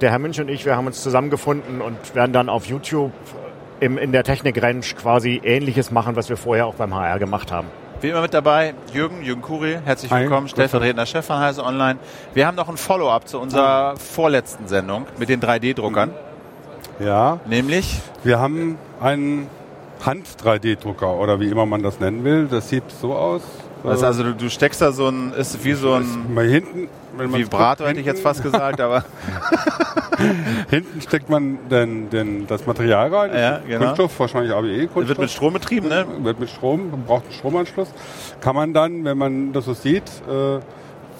[0.00, 3.12] der Herr Münch und ich, wir haben uns zusammengefunden und werden dann auf YouTube
[3.80, 7.68] im, in der Technik-Ranch quasi Ähnliches machen, was wir vorher auch beim HR gemacht haben.
[8.00, 11.62] Wie immer mit dabei, Jürgen, Jürgen Kuri, herzlich Hi, willkommen, grüß stellvertretender Chef von Heise
[11.64, 11.98] Online.
[12.32, 16.10] Wir haben noch ein Follow-up zu unserer vorletzten Sendung mit den 3D-Druckern,
[16.98, 19.48] Ja, nämlich wir haben einen
[20.04, 22.46] Hand-3D-Drucker oder wie immer man das nennen will.
[22.50, 23.42] Das sieht so aus.
[23.84, 26.88] Also, Äh, also du, du steckst da so ein, ist wie so ein mal hinten,
[27.16, 29.04] Vibrator, hätte ich jetzt fast gesagt, aber
[30.70, 33.30] Hinten steckt man den, den, das Material rein.
[33.34, 33.86] Ja, genau.
[33.86, 35.08] Kunststoff, wahrscheinlich ABE Kunststoff.
[35.08, 36.06] wird mit Strom betrieben, ne?
[36.22, 37.88] Wird mit Strom, man braucht einen Stromanschluss.
[38.40, 40.60] Kann man dann, wenn man das so sieht, äh,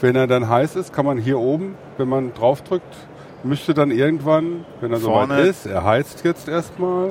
[0.00, 2.96] wenn er dann heiß ist, kann man hier oben, wenn man draufdrückt,
[3.42, 5.42] müsste dann irgendwann, wenn er soweit Vorne.
[5.42, 7.10] ist, er heizt jetzt erstmal,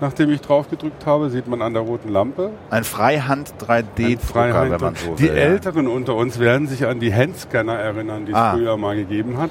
[0.00, 2.50] nachdem ich drauf gedrückt habe, sieht man an der roten Lampe.
[2.70, 4.70] Ein Freihand 3D-Drucker, Freiheit.
[4.70, 5.28] wenn man so die will.
[5.28, 5.34] ja.
[5.34, 8.52] Älteren unter uns werden sich an die Handscanner erinnern, die es Ah.
[8.54, 9.50] früher mal gegeben hat,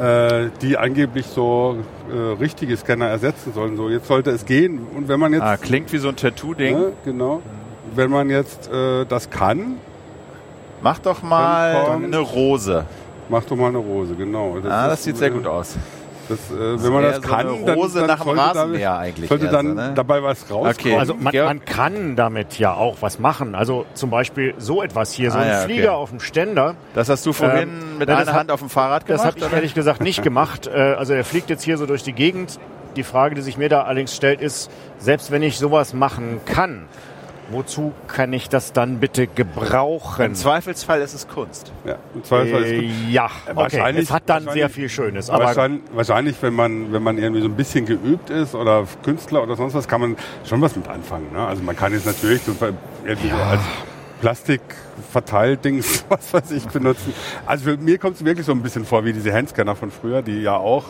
[0.00, 1.76] äh, die angeblich so
[2.12, 3.76] äh, richtige Scanner ersetzen sollen.
[3.76, 4.86] So, jetzt sollte es gehen.
[4.96, 6.78] Und wenn man jetzt, Ah, klingt wie so ein Tattoo-Ding.
[6.78, 7.40] ne, genau,
[7.94, 9.76] wenn man jetzt äh, das kann,
[10.82, 12.84] Mach doch mal kommt- eine Rose.
[13.30, 14.56] mach doch mal eine Rose, genau.
[14.68, 15.76] ah, das sieht sehr äh, gut aus.
[16.28, 18.86] Das, äh, wenn man das so kann, eine dann, Rose dann nach dem sollte damit,
[18.86, 19.92] eigentlich sollte dann so, ne?
[19.94, 20.70] dabei was rauskommen.
[20.72, 20.96] Okay.
[20.96, 23.54] Also man, man kann damit ja auch was machen.
[23.54, 26.02] Also zum Beispiel so etwas hier, so Ah, ein ja, Flieger okay.
[26.02, 26.74] auf dem Ständer.
[26.94, 29.26] Das hast du vorhin Ähm, mit einer das Hand auf dem Fahrrad Das gemacht?
[29.26, 29.54] habe ich oder?
[29.56, 30.66] ehrlich gesagt nicht gemacht.
[30.66, 32.58] Äh, Also er fliegt jetzt hier so durch die Gegend.
[32.96, 36.84] Die Frage, die sich mir da allerdings stellt, ist, selbst wenn ich sowas machen kann,
[37.50, 40.24] wozu kann ich das dann bitte gebrauchen?
[40.24, 41.72] Im Zweifelsfall ist es Kunst.
[41.84, 42.84] ja, im Zweifelsfall ist gut.
[42.84, 43.56] Äh, ja, okay.
[43.56, 45.30] Wahrscheinlich- Es hat dann sehr viel Schönes.
[45.30, 49.42] Aber wahrscheinlich, wahrscheinlich, wenn man, wenn man irgendwie so ein bisschen geübt ist oder Künstler
[49.42, 51.32] oder sonst was, kann man schon was mit anfangen.
[51.32, 51.46] Ne?
[51.46, 52.52] Also man kann jetzt natürlich so
[53.04, 53.60] irgendwie so als
[54.20, 57.12] Plastikverteildings, was weiß ich, benutzen.
[57.46, 60.22] Also für mir kommt es wirklich so ein bisschen vor wie diese Handscanner von früher,
[60.22, 60.84] die ja auch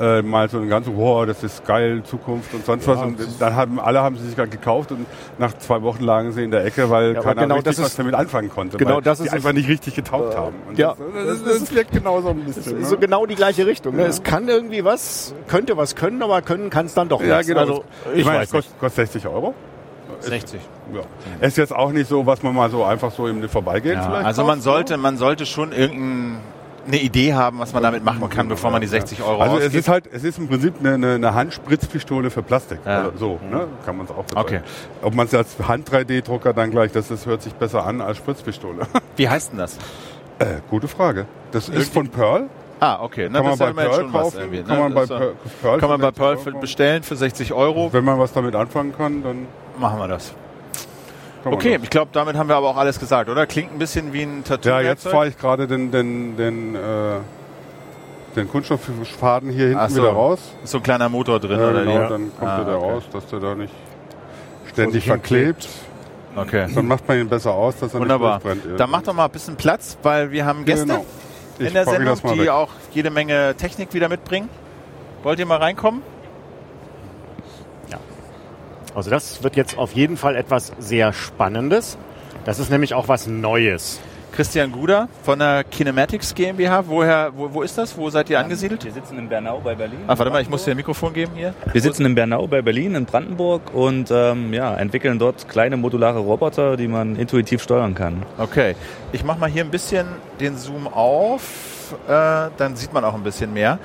[0.00, 2.98] äh, mal so ein ganzes, wow, das ist geil, Zukunft und sonst was.
[3.00, 5.06] Und dann haben alle haben sie sich gerade gekauft und
[5.38, 7.90] nach zwei Wochen lagen sie in der Ecke, weil Ja, keiner genau richtig das was
[7.92, 8.78] ist- damit anfangen konnte.
[8.78, 10.54] genau weil das die ist einfach nicht richtig getaugt haben.
[10.68, 10.94] Und Ja.
[11.14, 12.78] das, das, das wirkt genauso ein bisschen.
[12.80, 12.84] ne?
[12.86, 13.96] so genau die gleiche Richtung.
[13.96, 14.04] Ne?
[14.04, 17.48] Es kann irgendwie was, könnte was können, aber können kann es dann doch Ja, nichts.
[17.48, 17.60] genau.
[17.60, 18.64] Also, ich ich meine, weiß es nicht.
[18.64, 19.54] kostet, kostet 60 Euro.
[20.20, 20.60] 60.
[20.94, 21.00] Ja.
[21.46, 24.24] Ist jetzt auch nicht so, was man mal so einfach so im Vorbeigehen Ja, vielleicht
[24.26, 25.72] also man sollte, man sollte schon
[26.82, 29.74] irgendeine Idee haben, was man damit machen kann, bevor man die 60 Euro Also es
[29.74, 32.80] ist halt, es ist im Prinzip eine, eine, eine Handspritzpistole für Plastik.
[32.84, 33.04] Ja.
[33.04, 33.68] Also so, ne?
[33.84, 34.38] kann man es auch bedeuten.
[34.38, 34.60] Okay.
[35.02, 38.86] Ob man es als Hand-3D-Drucker dann gleich, das, das hört sich besser an als Spritzpistole.
[39.16, 39.78] Wie heißt denn das?
[40.38, 41.26] äh, gute Frage.
[41.52, 42.48] Das ist von Pearl.
[42.80, 43.28] Ah, okay.
[43.30, 44.38] Na, Kann man bei Pearl kaufen.
[44.40, 44.62] irgendwie.
[44.62, 44.82] Kann ne?
[44.82, 45.20] man bei ja-
[45.62, 46.60] Pearl, kann man bei Pearl 60 Euro.
[46.60, 47.92] bestellen für 60 Euro.
[47.92, 49.46] Wenn man was damit anfangen kann, dann
[49.78, 50.34] Machen wir das.
[51.44, 53.46] Okay, ich glaube, damit haben wir aber auch alles gesagt, oder?
[53.46, 54.68] Klingt ein bisschen wie ein Tattoo.
[54.68, 56.78] Ja, jetzt fahre ich gerade den, den, den, äh,
[58.36, 60.02] den Kunststofffaden hier hinten so.
[60.02, 60.38] wieder raus.
[60.62, 61.80] Ist so ein kleiner Motor drin, Ja, oder?
[61.84, 62.08] genau, wie?
[62.08, 62.92] dann kommt Ah, er da okay.
[62.92, 63.72] raus, dass der da nicht
[64.70, 65.68] ständig verklebt.
[66.34, 66.66] Okay.
[66.74, 68.36] Dann macht man ihn besser aus, dass er Wunderbar.
[68.36, 68.80] nicht durchbrennt.
[68.80, 71.04] Dann mach doch mal ein bisschen Platz, weil wir haben Gäste Genau.
[71.58, 72.48] In der Sendung, die weg.
[72.48, 74.48] auch jede Menge Technik wieder mitbringen.
[75.22, 76.02] Wollt ihr mal reinkommen?
[78.94, 81.98] Also das wird jetzt auf jeden Fall etwas sehr Spannendes.
[82.44, 84.00] Das ist nämlich auch was Neues.
[84.32, 86.84] Christian Guder von der Kinematics GmbH.
[86.86, 87.96] Woher, wo, wo ist das?
[87.98, 88.82] Wo seid ihr angesiedelt?
[88.82, 89.98] Wir sitzen in Bernau bei Berlin.
[90.06, 91.52] Ach, warte mal, ich muss dir ein Mikrofon geben hier.
[91.70, 96.20] Wir sitzen in Bernau bei Berlin in Brandenburg und ähm, ja, entwickeln dort kleine modulare
[96.20, 98.24] Roboter, die man intuitiv steuern kann.
[98.38, 98.74] Okay,
[99.12, 100.06] ich mache mal hier ein bisschen
[100.40, 103.78] den Zoom auf, äh, dann sieht man auch ein bisschen mehr.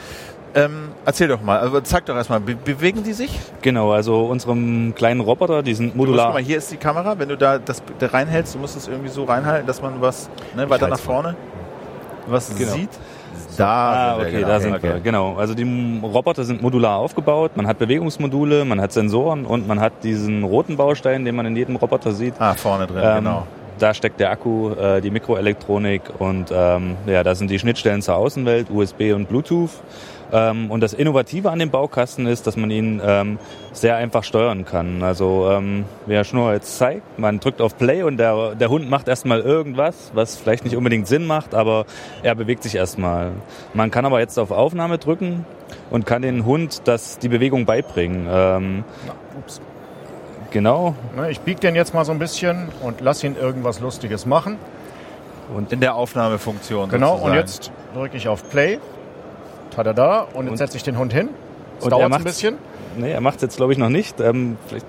[0.57, 3.39] Ähm, erzähl doch mal, also zeig doch erstmal, be bewegen die sich?
[3.61, 6.25] Genau, also unserem kleinen Roboter, die sind modular.
[6.27, 8.87] guck mal, hier ist die Kamera, wenn du da das da reinhältst, du musst es
[8.87, 11.35] irgendwie so reinhalten, dass man was ne, weiter nach vorne
[12.27, 12.71] was Genau.
[12.73, 12.89] sieht.
[13.55, 14.47] Da Ah, sind wir, okay, genau.
[14.47, 14.93] da sind Okay.
[14.95, 14.99] wir.
[14.99, 15.35] Genau.
[15.35, 17.51] Also die Roboter sind modular aufgebaut.
[17.55, 21.55] Man hat Bewegungsmodule, man hat Sensoren und man hat diesen roten Baustein, den man in
[21.55, 22.33] jedem Roboter sieht.
[22.39, 23.47] Ah, vorne drin, Ähm, genau.
[23.79, 28.15] Da steckt der Akku, äh, die Mikroelektronik und ähm, ja, da sind die Schnittstellen zur
[28.15, 29.71] Außenwelt, USB und Bluetooth.
[30.31, 33.39] Ähm, und das Innovative an dem Baukasten ist, dass man ihn ähm,
[33.71, 35.01] sehr einfach steuern kann.
[35.03, 38.89] Also ähm, wie Herr Schnurr jetzt zeigt, man drückt auf Play und der, der Hund
[38.89, 41.85] macht erstmal irgendwas, was vielleicht nicht unbedingt Sinn macht, aber
[42.23, 43.31] er bewegt sich erstmal.
[43.73, 45.45] Man kann aber jetzt auf Aufnahme drücken
[45.89, 48.27] und kann den Hund das, die Bewegung beibringen.
[48.29, 48.83] Ähm,
[49.37, 49.61] Ups.
[50.51, 50.95] Genau.
[51.15, 54.57] Ne, Ich biege den jetzt mal so ein bisschen und lass ihn irgendwas Lustiges machen.
[55.55, 57.31] Und in der Aufnahmefunktion Genau, sozusagen.
[57.31, 58.79] und jetzt drücke ich auf Play.
[59.71, 61.29] Tada, und jetzt Und- setze ich den Hund hin.
[61.83, 62.57] Er dauert ein bisschen.
[62.97, 64.19] Nee, er macht es jetzt glaube ich noch nicht.
[64.19, 64.85] Ähm, vielleicht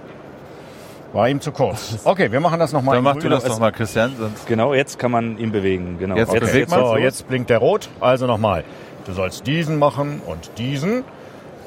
[1.13, 1.99] War ihm zu kurz.
[2.05, 2.97] Okay, wir machen das nochmal.
[2.97, 4.13] Dann mach du das nochmal, Christian.
[4.19, 5.97] Sonst Genau, jetzt kann man ihn bewegen.
[5.99, 6.17] Genau.
[6.17, 6.41] Jetzt Okay.
[6.41, 7.89] bewegt So, jetzt blinkt der rot.
[8.01, 8.65] Also nochmal.
[9.07, 11.05] du sollst diesen machen und diesen.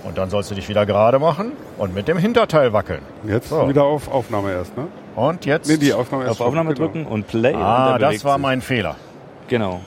[0.03, 3.01] Und dann sollst du dich wieder gerade machen und mit dem Hinterteil wackeln.
[3.27, 3.69] Jetzt So.
[3.69, 4.87] wieder auf Aufnahme erst, ne?
[5.15, 5.69] Und jetzt.
[5.69, 6.87] Nee, die Aufnahme erst Auf Aufnahme genau.
[6.87, 7.53] drücken und Play.
[7.53, 8.41] und ah, der das war sich.
[8.41, 8.95] mein Fehler.
[9.47, 9.81] Genau.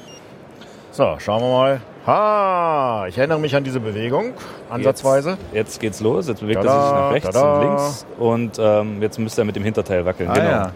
[0.92, 1.80] So, schauen wir mal.
[2.06, 4.34] Ha, ich erinnere mich an diese Bewegung,
[4.70, 5.30] ansatzweise.
[5.30, 6.28] Jetzt, jetzt geht's los.
[6.28, 7.54] Jetzt bewegt Tada, er sich nach rechts tada.
[7.54, 8.06] und links.
[8.18, 10.28] Und ähm, jetzt müsste er mit dem Hinterteil wackeln.
[10.28, 10.48] Ah, genau.
[10.48, 10.72] ja.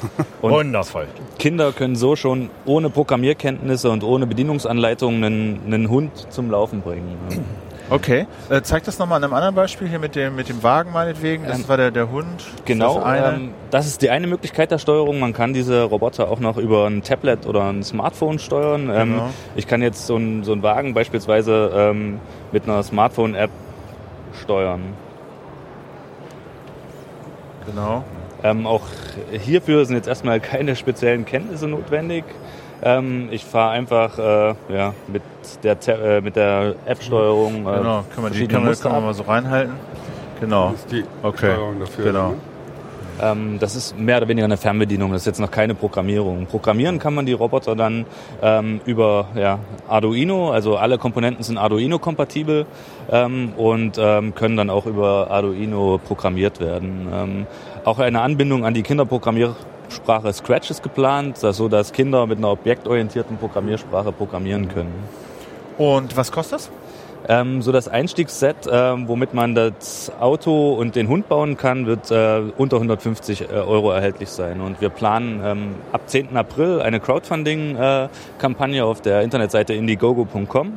[0.40, 1.06] Und Wundervoll.
[1.38, 7.18] Kinder können so schon ohne Programmierkenntnisse und ohne Bedienungsanleitung einen, einen Hund zum Laufen bringen.
[7.90, 8.26] Okay.
[8.48, 11.44] Äh, zeig das nochmal an einem anderen Beispiel hier mit dem, mit dem Wagen meinetwegen.
[11.46, 12.44] Das Ähm, war der, der Hund.
[12.64, 13.36] Genau, Das eine.
[13.36, 15.18] ähm, das ist die eine Möglichkeit der Steuerung.
[15.18, 18.90] Man kann diese Roboter auch noch über ein Tablet oder ein Smartphone steuern.
[18.94, 19.30] Ähm, Genau.
[19.56, 22.20] ich kann jetzt so einen so einen Wagen beispielsweise ähm,
[22.52, 23.50] mit einer Smartphone-App
[24.40, 24.80] steuern.
[27.66, 28.04] genau.
[28.42, 28.82] Ähm, auch
[29.32, 32.24] hierfür sind jetzt erstmal keine speziellen Kenntnisse notwendig.
[32.82, 35.22] Ähm, ich fahre einfach äh, ja, mit
[35.62, 37.66] der, Ta- äh, mit der App-Steuerung.
[37.66, 38.04] Äh, Genau.
[38.14, 39.74] Kann man die kann man, kann man mal so reinhalten.
[40.40, 40.70] Genau.
[40.70, 41.52] Das ist die Okay.
[41.52, 42.04] Steuerung dafür.
[42.04, 42.28] Genau.
[42.30, 42.34] Ne?
[43.22, 46.46] Ähm, das ist mehr oder weniger eine Fernbedienung, das ist jetzt noch keine Programmierung.
[46.46, 48.06] Programmieren kann man die Roboter dann
[48.40, 52.64] ähm, über ja, Arduino, also alle Komponenten sind Arduino-kompatibel
[53.12, 57.08] ähm, und ähm, können dann auch über Arduino programmiert werden.
[57.12, 57.46] Ähm,
[57.84, 58.82] auch eine Anbindung an die
[59.90, 64.94] Kinderprogrammiersprache Scratch ist geplant, so dass Kinder mit einer objektorientierten Programmiersprache programmieren können.
[65.78, 66.70] Und was kostet das?
[67.28, 72.10] Ähm, so das Einstiegsset, ähm, womit man das Auto und den Hund bauen kann, wird
[72.10, 74.60] äh, unter 150 äh, Euro erhältlich sein.
[74.60, 76.36] Und wir planen ähm, ab 10.
[76.36, 80.72] April eine Crowdfunding-Kampagne auf der Internetseite indiegogo.com.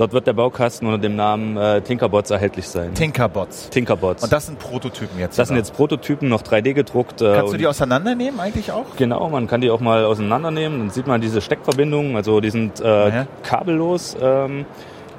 [0.00, 2.94] Dort wird der Baukasten unter dem Namen äh, Tinkerbots erhältlich sein.
[2.94, 3.68] Tinkerbots.
[3.68, 4.24] Tinkerbots.
[4.24, 5.38] Und das sind Prototypen jetzt.
[5.38, 5.60] das sind oder?
[5.60, 7.20] jetzt Prototypen, noch 3D gedruckt.
[7.20, 8.96] Äh, Kannst du die auseinandernehmen eigentlich auch?
[8.96, 10.78] Genau, man kann die auch mal auseinandernehmen.
[10.78, 14.16] Dann sieht man diese Steckverbindungen, also die sind äh, kabellos.
[14.18, 14.64] Ähm,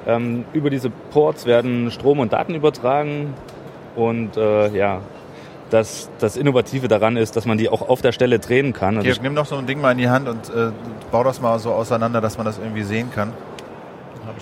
[0.04, 3.34] ähm, über diese Ports werden Strom und Daten übertragen.
[3.94, 5.00] Und äh, ja,
[5.70, 8.96] das, das Innovative daran ist, dass man die auch auf der Stelle drehen kann.
[8.96, 10.72] Also Georg, nimm doch so ein Ding mal in die Hand und äh,
[11.12, 13.32] bau das mal so auseinander, dass man das irgendwie sehen kann.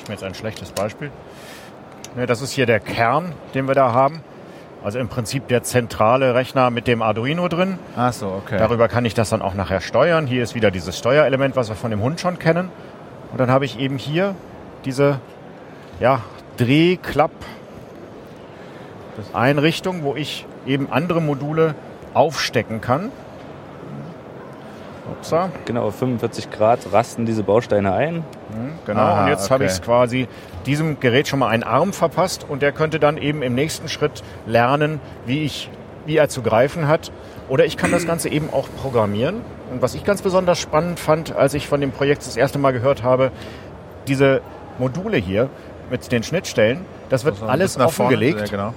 [0.02, 1.10] Ich mir jetzt ein schlechtes Beispiel.
[2.16, 4.22] Ne, das ist hier der Kern, den wir da haben.
[4.82, 7.78] Also im Prinzip der zentrale Rechner mit dem Arduino drin.
[7.96, 8.56] Ach so, okay.
[8.58, 10.26] Darüber kann ich das dann auch nachher steuern.
[10.26, 12.70] Hier ist wieder dieses Steuerelement, was wir von dem Hund schon kennen.
[13.30, 14.34] Und dann habe ich eben hier
[14.86, 15.20] diese
[16.00, 16.20] ja,
[16.56, 17.32] Drehklapp
[19.34, 21.74] Einrichtung, wo ich eben andere Module
[22.14, 23.12] aufstecken kann.
[25.10, 25.50] Upsa.
[25.66, 28.24] genau, auf 45 Grad rasten diese Bausteine ein.
[28.86, 29.72] Genau, Aha, und jetzt habe okay.
[29.72, 30.28] ich es quasi
[30.66, 34.22] diesem Gerät schon mal einen Arm verpasst und der könnte dann eben im nächsten Schritt
[34.46, 35.70] lernen, wie, ich,
[36.06, 37.12] wie er zu greifen hat.
[37.48, 39.40] Oder ich kann das Ganze eben auch programmieren.
[39.72, 42.72] Und was ich ganz besonders spannend fand, als ich von dem Projekt das erste Mal
[42.72, 43.32] gehört habe,
[44.06, 44.40] diese
[44.78, 45.48] Module hier
[45.90, 48.40] mit den Schnittstellen, das wird So ein alles offengelegt.
[48.40, 48.74] Ja, genau.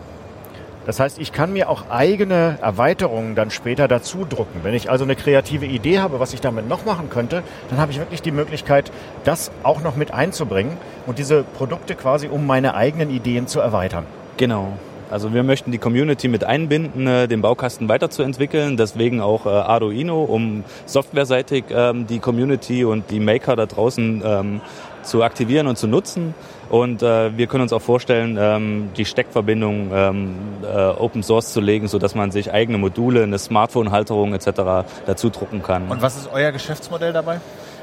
[0.86, 4.60] Das heißt, ich kann mir auch eigene Erweiterungen dann später dazu drucken.
[4.64, 7.92] Wenn ich also eine kreative Idee habe, was ich damit noch machen könnte, dann habe
[7.92, 8.92] ich wirklich die Möglichkeit,
[9.24, 14.06] das auch noch mit einzubringen und diese Produkte quasi um meine eigenen Ideen zu erweitern.
[14.38, 14.74] Genau.
[15.14, 18.78] Also wir möchten die Community mit einbinden, äh, den Baukasten weiterzuentwickeln.
[18.78, 24.62] Deswegen auch äh, Arduino, um softwareseitig ähm, die Community und die Maker da draußen ähm,
[25.04, 26.34] zu aktivieren und zu nutzen.
[26.70, 31.62] Und äh, wir können uns auch vorstellen, ähm, die Steckverbindung ähm, äh, Open Source zu
[31.62, 34.88] legen, so dass man sich eigene Module, eine Smartphone-Halterung etc.
[35.06, 35.88] dazu drucken kann.
[35.90, 37.40] Und was ist euer Geschäftsmodell dabei?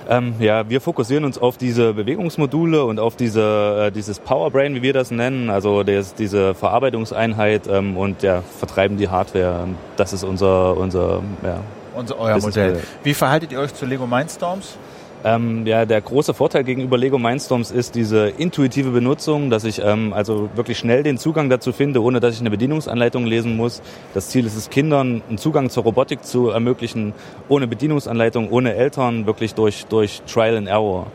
[0.09, 4.83] Ähm, ja, wir fokussieren uns auf diese Bewegungsmodule und auf diese, äh, dieses Powerbrain, wie
[4.83, 9.69] wir das nennen, also das, diese Verarbeitungseinheit ähm, und ja, vertreiben die Hardware.
[9.97, 11.61] Das ist unser, unser ja.
[11.95, 12.39] Unser, euer.
[12.41, 12.81] Modell.
[13.03, 14.79] Wie verhaltet ihr euch zu Lego Mindstorms?
[15.23, 20.15] Ähm, ja, der große Vorteil gegenüber Lego Mindstorms ist diese intuitive Benutzung, dass ich ähm,
[20.15, 23.83] also wirklich schnell den Zugang dazu finde, ohne dass ich eine Bedienungsanleitung lesen muss.
[24.15, 27.13] Das Ziel ist es, Kindern einen Zugang zur Robotik zu ermöglichen,
[27.49, 31.07] ohne Bedienungsanleitung, ohne Eltern, wirklich durch, durch Trial and Error.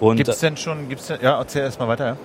[0.00, 2.16] Gibt es denn schon, gibt's denn, ja, erzähl erst mal weiter, ja.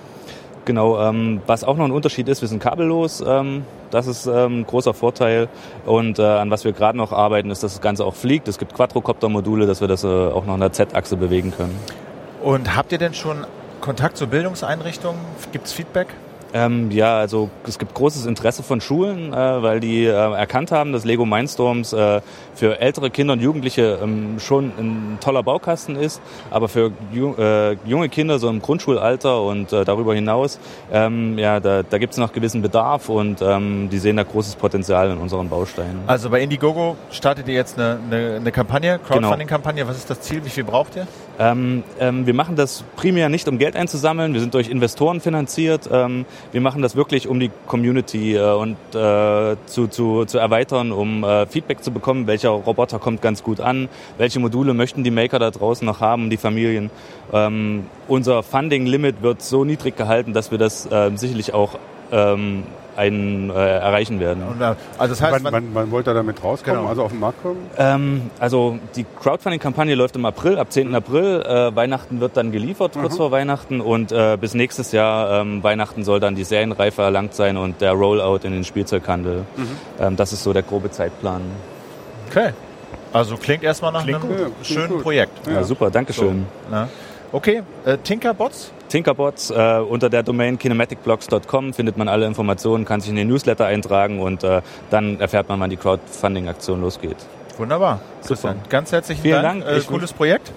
[0.64, 3.22] Genau, ähm, was auch noch ein Unterschied ist, wir sind kabellos.
[3.26, 5.48] Ähm, das ist ähm, ein großer Vorteil.
[5.86, 8.48] Und äh, an was wir gerade noch arbeiten, ist, dass das Ganze auch fliegt.
[8.48, 11.78] Es gibt Quadrocopter-Module, dass wir das äh, auch noch an der Z-Achse bewegen können.
[12.42, 13.46] Und habt ihr denn schon
[13.80, 15.14] Kontakt zur Bildungseinrichtung?
[15.52, 16.08] Gibt es Feedback?
[16.52, 20.92] Ähm, ja, also es gibt großes Interesse von Schulen, äh, weil die äh, erkannt haben,
[20.92, 22.20] dass Lego Mindstorms äh,
[22.54, 26.20] für ältere Kinder und Jugendliche ähm, schon ein toller Baukasten ist,
[26.50, 30.58] aber für äh, junge Kinder so im Grundschulalter und äh, darüber hinaus,
[30.92, 34.56] ähm, ja, da, da gibt es noch gewissen Bedarf und ähm, die sehen da großes
[34.56, 36.02] Potenzial in unseren Bausteinen.
[36.06, 39.86] Also bei Indiegogo startet ihr jetzt eine, eine, eine Kampagne, Crowdfunding-Kampagne.
[39.86, 40.44] Was ist das Ziel?
[40.44, 41.06] Wie viel braucht ihr?
[41.38, 44.34] Ähm, ähm, wir machen das primär nicht, um Geld einzusammeln.
[44.34, 45.88] Wir sind durch Investoren finanziert.
[45.90, 50.92] Ähm, wir machen das wirklich, um die Community äh, und äh, zu, zu, zu erweitern,
[50.92, 55.10] um äh, Feedback zu bekommen, welcher Roboter kommt ganz gut an, welche Module möchten die
[55.10, 56.90] Maker da draußen noch haben, die Familien.
[57.32, 61.78] Ähm, unser Funding-Limit wird so niedrig gehalten, dass wir das äh, sicherlich auch
[62.12, 62.64] ähm,
[62.96, 64.42] einen äh, erreichen werden.
[64.60, 66.80] Äh, also das heißt, Wann, man, wann, wann wollt ihr damit rauskommen?
[66.80, 66.88] Genau.
[66.88, 67.58] Also auf den Markt kommen?
[67.78, 70.94] Ähm, also die Crowdfunding-Kampagne läuft im April, ab 10.
[70.94, 71.42] April.
[71.42, 73.80] Äh, Weihnachten wird dann geliefert, kurz vor Weihnachten.
[73.80, 77.92] Und äh, bis nächstes Jahr ähm, Weihnachten soll dann die Serienreife erlangt sein und der
[77.92, 79.44] Rollout in den Spielzeughandel.
[79.98, 81.42] Ähm, das ist so der grobe Zeitplan.
[82.36, 82.52] Okay.
[83.12, 84.38] Also klingt erstmal nach Klingt einem gut.
[84.38, 85.02] Ja, klingt schönen gut.
[85.02, 85.46] Projekt.
[85.46, 86.46] Ja, super, Dankeschön.
[86.70, 86.88] Ne?
[87.32, 88.72] Okay, äh, Tinkerbots?
[88.88, 93.66] Tinkerbots äh, unter der Domain kinematicblocks.com findet man alle Informationen, kann sich in den Newsletter
[93.66, 97.16] eintragen und äh, dann erfährt man, wann die Crowdfunding-Aktion losgeht.
[97.56, 98.00] Wunderbar.
[98.20, 98.56] Super.
[98.68, 99.64] Ganz herzlichen Vielen Dank.
[99.64, 99.76] Dank.
[99.78, 100.52] Äh, cooles Projekt.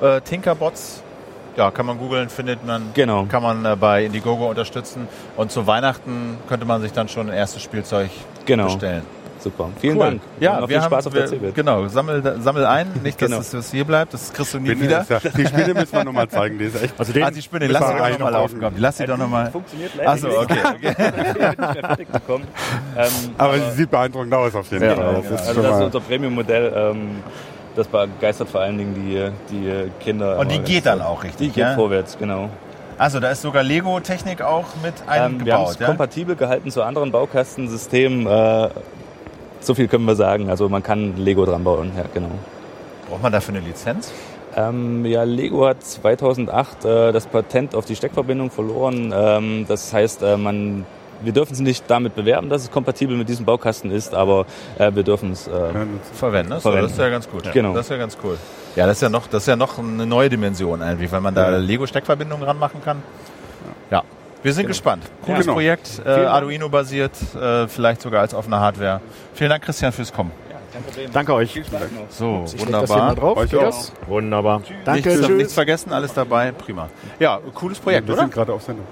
[0.00, 1.02] Äh, Tinkerbots,
[1.56, 2.90] ja, kann man googeln, findet man.
[2.94, 3.24] Genau.
[3.26, 5.08] Kann man äh, bei Indiegogo unterstützen.
[5.36, 8.10] Und zu Weihnachten könnte man sich dann schon ein erstes Spielzeug
[8.46, 8.64] Genau.
[8.64, 9.02] bestellen.
[9.42, 9.70] Super.
[9.80, 10.04] Vielen Cool.
[10.04, 10.22] Dank.
[10.40, 11.54] Ja, noch wir viel haben, Spaß auf der CeBIT.
[11.54, 13.40] Genau, sammel, sammel ein, nicht, dass Genau.
[13.40, 15.06] es das hier bleibt, das kriegst du nie Spinne wieder.
[15.08, 16.94] ja, die Spinne müssen wir nochmal zeigen, die ist echt.
[16.98, 18.74] Also den, Ah, die Spinne, lass sie doch nochmal noch laufen, komm.
[18.76, 19.50] Lass sie doch nochmal.
[19.50, 20.38] Funktioniert leider Achso, nicht.
[20.38, 20.58] okay.
[22.96, 23.08] Ähm,
[23.38, 25.04] Aber sie sieht beeindruckend aus auf jeden Ja, Fall.
[25.04, 26.72] ja, Das ist also das ist unser Premium-Modell.
[26.74, 27.08] Ähm,
[27.74, 30.38] das begeistert vor allen Dingen die, die Kinder.
[30.38, 31.74] Und die Aber geht das- dann auch Die richtig, geht ja?
[31.74, 32.48] vorwärts, genau.
[32.98, 35.86] Also da ist sogar Lego-Technik auch mit Ähm, wir haben eingebaut, es ja?
[35.86, 38.26] kompatibel gehalten zu anderen Baukastensystemen.
[38.26, 38.68] Äh,
[39.64, 40.50] so viel können wir sagen.
[40.50, 42.30] Also man kann Lego dran bauen, ja genau.
[43.08, 44.12] Braucht man dafür eine Lizenz?
[44.54, 49.12] Ähm, ja, Lego hat 2008 äh, das Patent auf die Steckverbindung verloren.
[49.14, 50.84] Ähm, das heißt, äh, man,
[51.22, 54.46] wir dürfen es nicht damit bewerben, dass es kompatibel mit diesem Baukasten ist, aber
[54.78, 55.46] äh, wir dürfen es.
[55.46, 55.50] Äh,
[56.12, 56.56] Verwenden, ne?
[56.56, 56.82] So, Verwenden.
[56.84, 57.50] Das ist ja ganz gut.
[57.52, 57.72] Genau.
[57.72, 58.36] Das ist ja ganz cool.
[58.76, 61.34] Ja, das ist ja noch, das ist ja noch eine neue Dimension irgendwie, wenn man
[61.34, 61.56] da.
[61.56, 63.02] Lego-Steckverbindungen ranmachen kann.
[63.90, 64.02] Ja.
[64.42, 65.04] Wir sind gespannt.
[65.24, 65.52] Cooles Genau.
[65.54, 66.08] Projekt, äh.
[66.08, 69.00] Arduino-basiert, äh, vielleicht sogar als offene Hardware.
[69.34, 70.32] Vielen Dank, Christian, fürs Kommen.
[71.12, 71.60] danke euch.
[72.08, 73.14] So, Ich wunderbar.
[73.14, 73.36] drauf.
[73.36, 73.62] Euch auch.
[73.62, 73.92] das?
[74.06, 74.62] Wunderbar.
[74.84, 75.36] Danke, Nichts, tschüss.
[75.36, 76.50] nichts vergessen, alles dabei.
[76.52, 76.88] Prima.
[77.20, 78.22] Ja, cooles Projekt, Wir oder?
[78.22, 78.86] sind gerade auf Sendung.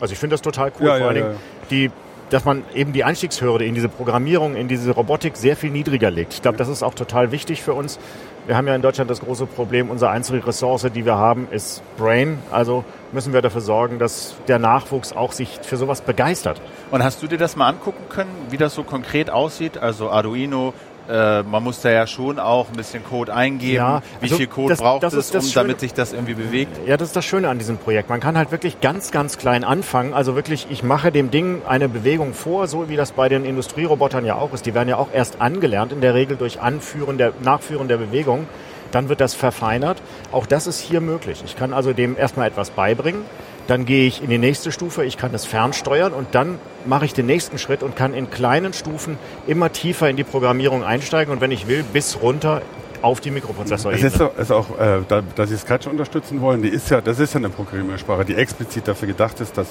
[0.00, 0.86] Also ich finde das total cool.
[0.86, 1.38] Ja, Vor ja, allen ja, Dingen,
[1.70, 1.90] die,
[2.30, 6.34] dass man eben die Einstiegshürde in diese Programmierung, in diese Robotik sehr viel niedriger legt.
[6.34, 7.98] Ich glaube, das ist auch total wichtig für uns.
[8.46, 11.82] Wir haben ja in Deutschland das große Problem, unsere einzige Ressource, die wir haben, ist
[11.96, 12.38] Brain.
[12.52, 16.60] Also müssen wir dafür sorgen, dass der Nachwuchs auch sich für sowas begeistert.
[16.92, 19.78] Und hast du dir das mal angucken können, wie das so konkret aussieht?
[19.78, 20.74] Also Arduino,
[21.08, 23.74] äh, man muss da ja schon auch ein bisschen Code eingeben.
[23.76, 25.52] Ja, wie also viel Code das- braucht das es, um, Schöne.
[25.54, 26.78] damit sich das irgendwie bewegt?
[26.86, 28.08] Ja, das ist das Schöne an diesem Projekt.
[28.08, 30.14] Man kann halt wirklich ganz, ganz klein anfangen.
[30.14, 34.24] Also wirklich, ich mache dem Ding eine Bewegung vor, so wie das bei den Industrierobotern
[34.24, 34.66] ja auch ist.
[34.66, 38.46] Die werden ja auch erst angelernt, in der Regel durch Anführen der, Nachführen der Bewegung.
[38.92, 39.98] Dann wird das verfeinert.
[40.32, 41.42] Auch das ist hier möglich.
[41.44, 43.22] Ich kann also dem erstmal etwas beibringen.
[43.66, 47.14] Dann gehe ich in die nächste Stufe, ich kann es fernsteuern und dann mache ich
[47.14, 51.40] den nächsten Schritt und kann in kleinen Stufen immer tiefer in die Programmierung einsteigen und
[51.40, 52.62] wenn ich will, bis runter
[53.02, 54.06] auf die Es Mikroprozessorebene.
[54.06, 57.18] ist, auch- ist auch, äh, da, dass sie Scratch unterstützen wollen, die ist ja, das
[57.18, 59.66] ist ja eine Programmiersprache, die explizit dafür gedacht ist, dass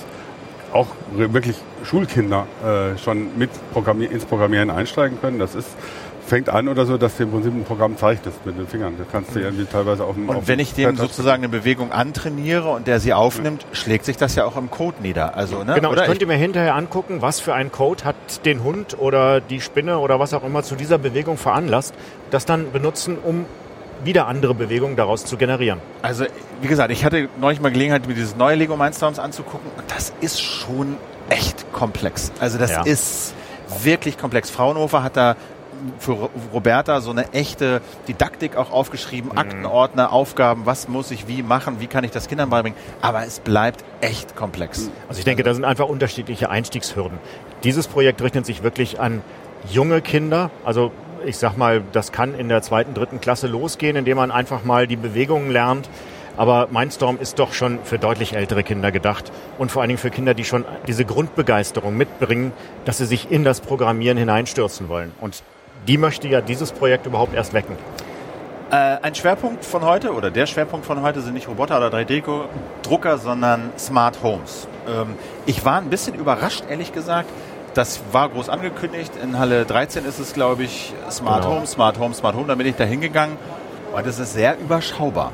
[0.73, 5.39] auch wirklich Schulkinder äh, schon mit Programmier ins Programmieren einsteigen können.
[5.39, 5.69] Das ist,
[6.25, 8.95] fängt an oder so, dass dir im Prinzip ein Programm zeigt, das mit den Fingern.
[8.97, 12.69] Das kannst du irgendwie teilweise auf dem Und wenn ich dem sozusagen eine Bewegung antrainiere
[12.69, 15.35] und der sie aufnimmt, schlägt sich das ja auch im Code nieder.
[15.37, 15.75] Also, ne?
[15.75, 16.01] Genau, oder?
[16.03, 18.15] ich könnte mir hinterher angucken, was für ein Code hat
[18.45, 21.93] den Hund oder die Spinne oder was auch immer zu dieser Bewegung veranlasst,
[22.31, 23.45] das dann benutzen, um
[24.03, 25.79] wieder andere Bewegungen daraus zu generieren.
[26.01, 26.25] Also,
[26.61, 30.13] wie gesagt, ich hatte neulich mal Gelegenheit, mir dieses neue Lego Mindstorms anzugucken und das
[30.21, 30.97] ist schon
[31.29, 32.31] echt komplex.
[32.39, 32.83] Also, das Ja.
[32.83, 33.33] ist
[33.81, 34.49] wirklich komplex.
[34.49, 35.35] Fraunhofer hat da
[35.99, 39.37] für Ro- Roberta so eine echte Didaktik auch aufgeschrieben, Mhm.
[39.37, 42.77] Aktenordner, Aufgaben, was muss ich wie machen, wie kann ich das Kindern beibringen.
[43.01, 44.89] Aber es bleibt echt komplex.
[45.07, 47.17] Also ich denke, da sind einfach unterschiedliche Einstiegshürden.
[47.63, 49.21] Dieses Projekt richtet sich wirklich an
[49.71, 50.51] junge Kinder.
[50.63, 50.91] Also
[51.25, 54.85] ich sag mal, das kann in der zweiten, dritten Klasse losgehen, indem man einfach mal
[54.87, 55.89] die Bewegungen lernt.
[56.37, 60.09] Aber Mindstorm ist doch schon für deutlich ältere Kinder gedacht und vor allen Dingen für
[60.11, 62.51] Kinder, die schon diese Grundbegeisterung mitbringen,
[62.83, 65.13] dass sie sich in das Programmieren hineinstürzen wollen.
[65.21, 65.43] Und
[65.87, 67.75] die möchte ja dieses Projekt überhaupt erst wecken.
[68.71, 73.17] Äh, ein Schwerpunkt von heute oder der Schwerpunkt von heute sind nicht Roboter oder 3D-Drucker,
[73.19, 74.67] sondern Smart Homes.
[74.87, 75.15] Ähm,
[75.45, 77.29] ich war ein bisschen überrascht, ehrlich gesagt.
[77.75, 79.11] Das war groß angekündigt.
[79.21, 81.55] In Halle 13 ist es, glaube ich, Smart Genau.
[81.57, 82.47] Home, Smart Home, Smart Home.
[82.47, 83.37] Da bin ich da hingegangen.
[83.93, 85.31] Und das ist sehr überschaubar.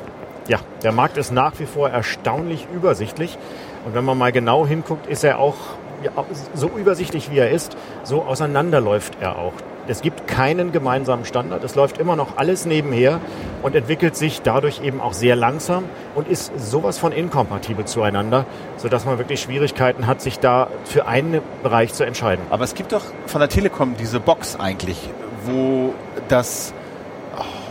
[0.48, 3.38] Ja, der Markt ist nach wie vor erstaunlich übersichtlich.
[3.86, 5.56] Und wenn man mal genau hinguckt, ist er auch
[6.04, 6.12] ja,
[6.54, 9.54] so übersichtlich, wie er ist, so auseinanderläuft er auch.
[9.88, 11.64] Es gibt keinen gemeinsamen Standard.
[11.64, 13.20] Es läuft immer noch alles nebenher
[13.62, 15.86] und entwickelt sich dadurch eben auch sehr langsam
[16.16, 18.46] und ist sowas von inkompatibel zueinander,
[18.78, 22.44] sodass man wirklich Schwierigkeiten hat, sich da für einen Bereich zu entscheiden.
[22.50, 25.10] Aber es gibt doch von der Telekom diese Box eigentlich,
[25.46, 25.94] wo
[26.28, 26.74] das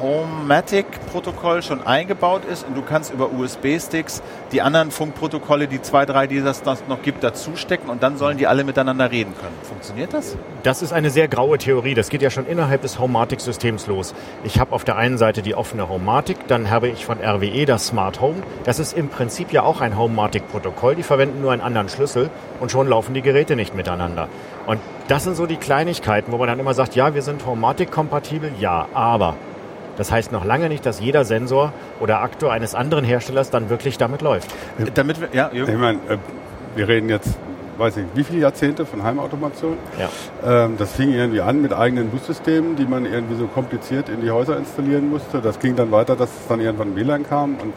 [0.01, 6.27] Homematic-Protokoll schon eingebaut ist und du kannst über USB-Sticks die anderen Funkprotokolle, die zwei, drei,
[6.27, 9.55] die es noch gibt, dazustecken und dann sollen die alle miteinander reden können.
[9.63, 10.37] Funktioniert das?
[10.63, 11.95] Das ist eine sehr graue Theorie.
[11.95, 14.15] Das geht ja schon innerhalb des Homematic-Systems los.
[14.45, 17.87] Ich habe auf der einen Seite die offene Homematic, dann habe ich von RWE das
[17.87, 18.43] Smart Home.
[18.65, 20.97] Das ist im Prinzip ja auch ein Homematic-Protokoll.
[20.97, 22.31] Die verwenden nur einen anderen Schlüssel
[22.61, 24.29] und schon laufen die Geräte nicht miteinander.
[24.67, 28.53] Und das sind so die Kleinigkeiten, wo man dann immer sagt, ja, wir sind Homematic-kompatibel,
[28.59, 29.37] ja, aber
[29.97, 33.99] das heißt noch lange nicht, dass jeder Sensor oder Aktor eines anderen Herstellers dann wirklich
[33.99, 34.55] damit läuft.
[34.95, 35.73] Damit wir, ja, Jürgen?
[35.73, 36.19] Ich meine, äh,
[36.75, 37.31] wir reden jetzt,
[37.79, 39.77] weiß ich, wie viele Jahrzehnte von Heimautomation.
[39.99, 40.65] Ja.
[40.65, 44.31] Ähm, das fing irgendwie an mit eigenen Bussystemen, die man irgendwie so kompliziert in die
[44.31, 45.41] Häuser installieren musste.
[45.41, 47.57] Das ging dann weiter, dass es dann irgendwann WLAN kam.
[47.57, 47.75] Und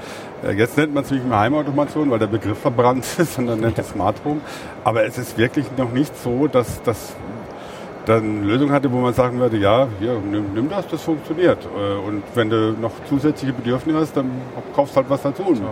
[0.48, 3.79] äh, jetzt nennt man es nicht mehr Heimautomation, weil der Begriff verbrannt ist, sondern nennt
[3.79, 4.41] es Smart Home.
[4.84, 7.15] Aber es ist wirklich noch nicht so, dass das
[8.05, 11.60] dann Lösung hatte, wo man sagen würde, ja, hier, nimm, nimm das, das funktioniert.
[11.65, 14.29] Äh, Und wenn du noch zusätzliche Bedürfnisse hast, dann
[14.75, 15.43] kaufst halt was dazu.
[15.45, 15.63] Also-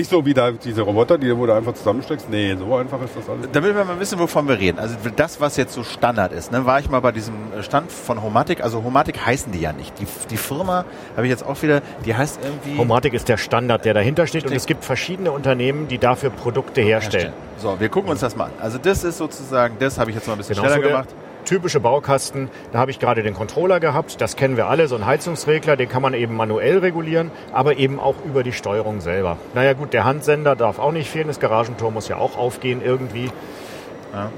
[0.00, 2.30] nicht so wie da diese Roboter, die wo du einfach zusammensteckst.
[2.30, 3.46] Nee, so einfach ist das alles.
[3.52, 4.78] Damit wir mal wissen, wovon wir reden.
[4.78, 8.22] Also das, was jetzt so Standard ist, ne, war ich mal bei diesem Stand von
[8.22, 8.64] Homatic.
[8.64, 9.92] Also Homatic heißen die ja nicht.
[10.00, 12.78] Die, die Firma habe ich jetzt auch wieder, die heißt irgendwie...
[12.78, 16.80] Homematic ist der Standard, der dahinter steht und es gibt verschiedene Unternehmen, die dafür Produkte
[16.80, 17.34] herstellen.
[17.58, 18.52] So, wir gucken uns das mal an.
[18.60, 20.90] Also das ist sozusagen, das habe ich jetzt mal ein bisschen Genau, schneller so der
[20.90, 21.08] gemacht.
[21.52, 25.04] Typische Baukasten, da habe ich gerade den Controller gehabt, das kennen wir alle, so ein
[25.04, 29.36] Heizungsregler, den kann man eben manuell regulieren, aber eben auch über die Steuerung selber.
[29.52, 33.30] Naja gut, der Handsender darf auch nicht fehlen, das Garagentor muss ja auch aufgehen irgendwie.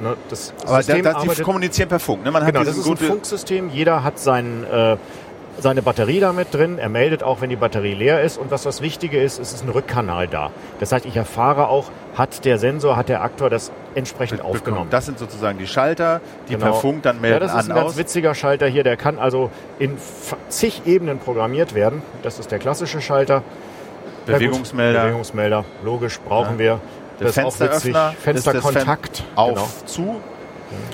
[0.02, 2.24] Ne, das Aber System da, da, die arbeitet- kommunizieren per Funk.
[2.24, 2.32] Ne?
[2.32, 3.70] Man Genau, hat das diesen ist ein Funksystem.
[3.70, 4.96] Jeder hat sein, äh,
[5.60, 6.78] seine Batterie damit drin.
[6.78, 8.38] Er meldet auch, wenn die Batterie leer ist.
[8.38, 10.50] Und was das Wichtige ist, es ist ein Rückkanal da.
[10.80, 14.88] Das heißt, ich erfahre auch, hat der Sensor, hat der Aktor das entsprechend aufgenommen.
[14.90, 16.66] Das sind sozusagen die Schalter, die Genau.
[16.66, 17.96] per Funk dann melden ja, das ist an ein ganz aus.
[17.96, 18.84] witziger Schalter hier.
[18.84, 19.96] Der kann also in
[20.48, 22.02] zig Ebenen programmiert werden.
[22.22, 23.34] Das ist der klassische Schalter.
[24.26, 25.02] Ja, gut, Bewegungsmelder.
[25.04, 26.80] Bewegungsmelder, logisch, brauchen wir.
[27.20, 27.94] Der Das ist auch witzig.
[27.94, 29.16] Fensteröffner Fensterkontakt.
[29.18, 29.68] Fen- auf, Genau.
[29.86, 30.20] zu.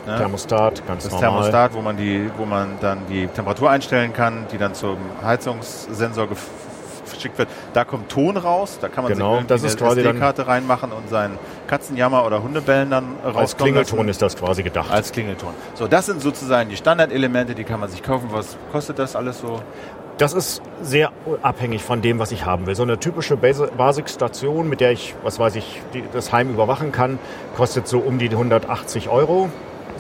[0.07, 0.17] Ne?
[0.17, 1.31] Thermostat, ganz Das normal.
[1.31, 6.29] Thermostat, wo man, die, wo man dann die Temperatur einstellen kann, die dann zum Heizungssensor
[7.13, 7.49] geschickt wird.
[7.75, 11.09] Da kommt Ton raus, da kann man Genau, sich das ist eine SD-Karte reinmachen und
[11.09, 14.09] seinen Katzenjammer oder Hundebellen dann rauskommen Als Klingelton lassen.
[14.11, 14.91] ist das quasi gedacht.
[14.91, 15.51] Als Klingelton.
[15.75, 18.29] So, das sind sozusagen die Standardelemente, die kann man sich kaufen.
[18.31, 19.61] Was kostet das alles so?
[20.19, 22.75] Das ist sehr abhängig von dem, was ich haben will.
[22.75, 26.93] So eine typische Basi- Basic-Station, mit der ich, was weiß ich, die, das Heim überwachen
[26.93, 27.19] kann,
[27.57, 29.49] kostet so um die 180 Euro.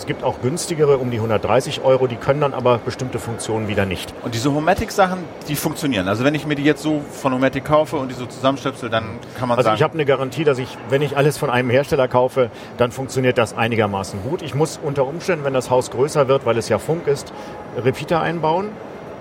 [0.01, 2.07] Es gibt auch günstigere, um die 130 Euro.
[2.07, 4.15] Die können dann aber bestimmte Funktionen wieder nicht.
[4.25, 6.09] Und diese Homatic-Sachen, die funktionieren.
[6.09, 9.05] Also wenn ich mir die jetzt so von Homatic kaufe und die so zusammenstöpsel, dann
[9.39, 11.69] kann man Also sagen, ich habe eine Garantie, dass ich, wenn ich alles von einem
[11.69, 14.41] Hersteller kaufe, dann funktioniert das einigermaßen gut.
[14.41, 17.35] Ich muss unter Umständen, wenn das Haus größer wird, weil es ja Funk ist,
[17.77, 18.71] Repeater einbauen.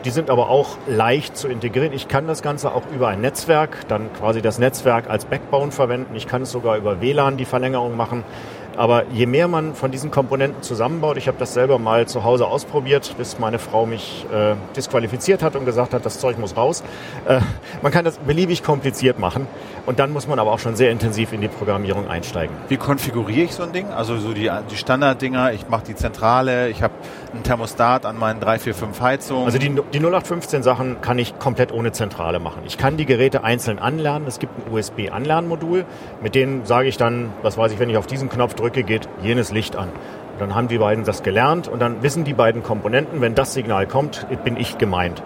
[0.05, 1.91] Die sind aber auch leicht zu integrieren.
[1.91, 6.15] Ich kann das Ganze auch über ein Netzwerk, dann quasi das Netzwerk als Backbone verwenden.
[6.15, 8.23] Ich kann es sogar über WLAN die Verlängerung machen.
[8.79, 12.47] Aber je mehr man von diesen Komponenten zusammenbaut, ich habe das selber mal zu Hause
[12.47, 16.81] ausprobiert, bis meine Frau mich äh, disqualifiziert hat und gesagt hat, das Zeug muss raus.
[17.27, 17.41] Äh,
[17.81, 19.47] man kann das beliebig kompliziert machen
[19.85, 22.55] und dann muss man aber auch schon sehr intensiv in die Programmierung einsteigen.
[22.69, 23.87] Wie konfiguriere ich so ein Ding?
[23.87, 26.93] Also so die, die Standarddinger, ich mache die Zentrale, ich habe
[27.33, 29.43] einen Thermostat an meinen 3, 4, 5 Heizungen.
[29.43, 32.61] Also die, die 0815 Sachen kann ich komplett ohne Zentrale machen.
[32.65, 34.25] Ich kann die Geräte einzeln anlernen.
[34.25, 35.83] Es gibt ein USB-Anlernmodul,
[36.21, 39.07] mit denen sage ich dann, was weiß ich, wenn ich auf diesen Knopf drücke, geht
[39.21, 39.89] jenes Licht an.
[39.89, 43.53] Und dann haben die beiden das gelernt und dann wissen die beiden Komponenten, wenn das
[43.53, 45.21] Signal kommt, bin ich gemeint.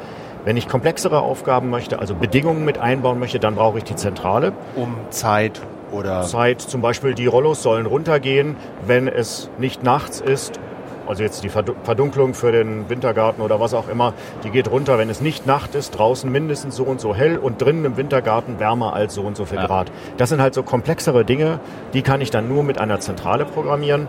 [0.46, 4.54] Wenn ich komplexere Aufgaben möchte, also Bedingungen mit einbauen möchte, dann brauche ich die Zentrale.
[4.76, 10.60] um Zeit oder Zeit zum Beispiel, die Rollos sollen runtergehen, wenn es nicht nachts ist.
[11.08, 14.14] Also jetzt die Verdu- Verdunklung für den Wintergarten oder was auch immer,
[14.44, 17.62] die geht runter, wenn es nicht Nacht ist, draußen mindestens so und so hell und
[17.62, 19.68] drinnen im Wintergarten wärmer als so und so viel Ja.
[19.68, 19.92] Grad.
[20.18, 21.60] Das sind halt so komplexere Dinge,
[21.94, 24.08] die kann ich dann nur mit einer Zentrale programmieren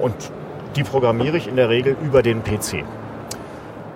[0.00, 0.14] und
[0.74, 2.84] die programmiere ich in der Regel über den PC.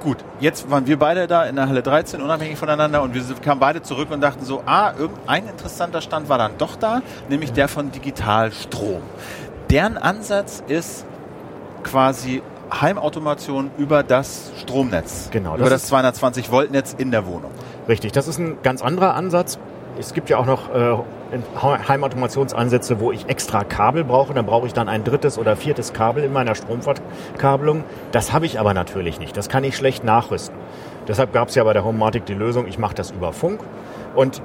[0.03, 3.61] Gut, jetzt waren wir beide da in der Halle 13, unabhängig voneinander, und wir kamen
[3.61, 7.69] beide zurück und dachten so, ah, irgendein interessanter Stand war dann doch da, nämlich der
[7.69, 9.03] von Digitalstrom.
[9.69, 11.05] Deren Ansatz ist
[11.83, 15.29] quasi Heimautomation über das Stromnetz.
[15.33, 17.51] Genau, Über das das 220 Volt Netz in der Wohnung.
[17.89, 19.59] Richtig, das ist ein ganz anderer Ansatz.
[19.99, 20.97] Es gibt ja auch noch äh,
[21.61, 24.33] Heimautomationsansätze, wo ich extra Kabel brauche.
[24.35, 27.85] Dann brauche ich dann ein drittes oder viertes Kabel in meiner Stromverkabelung.
[28.13, 29.37] Das habe ich aber natürlich nicht.
[29.37, 30.57] Das kann ich schlecht nachrüsten.
[31.09, 33.61] Deshalb gab es ja bei der Homematic die Lösung, ich mache das über Funk.
[34.15, 34.43] Und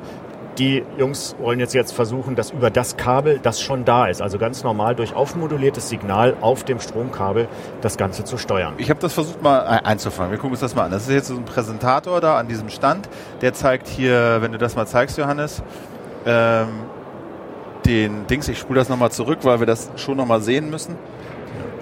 [0.57, 4.37] die Jungs wollen jetzt, jetzt versuchen, das über das Kabel, das schon da ist, also
[4.37, 7.47] ganz normal durch aufmoduliertes Signal auf dem Stromkabel,
[7.81, 8.73] das Ganze zu steuern.
[8.77, 10.31] Ich habe das versucht mal ein- einzufangen.
[10.31, 10.91] Wir gucken uns das mal an.
[10.91, 13.09] Das ist jetzt so ein Präsentator da an diesem Stand.
[13.41, 15.61] Der zeigt hier, wenn du das mal zeigst, Johannes,
[16.25, 16.67] ähm,
[17.85, 18.47] den Dings.
[18.47, 20.95] Ich spule das nochmal zurück, weil wir das schon nochmal sehen müssen.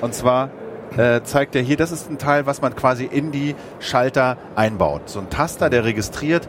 [0.02, 0.50] Und zwar
[0.98, 5.10] äh, zeigt er hier, das ist ein Teil, was man quasi in die Schalter einbaut.
[5.10, 6.48] So ein Taster, der registriert,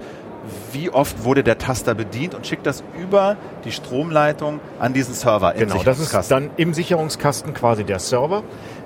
[0.73, 5.55] wie oft wurde der Taster bedient und schickt das über die Stromleitung an diesen Server
[5.55, 8.43] Genau, das ist dann im Sicherungskasten quasi der Server.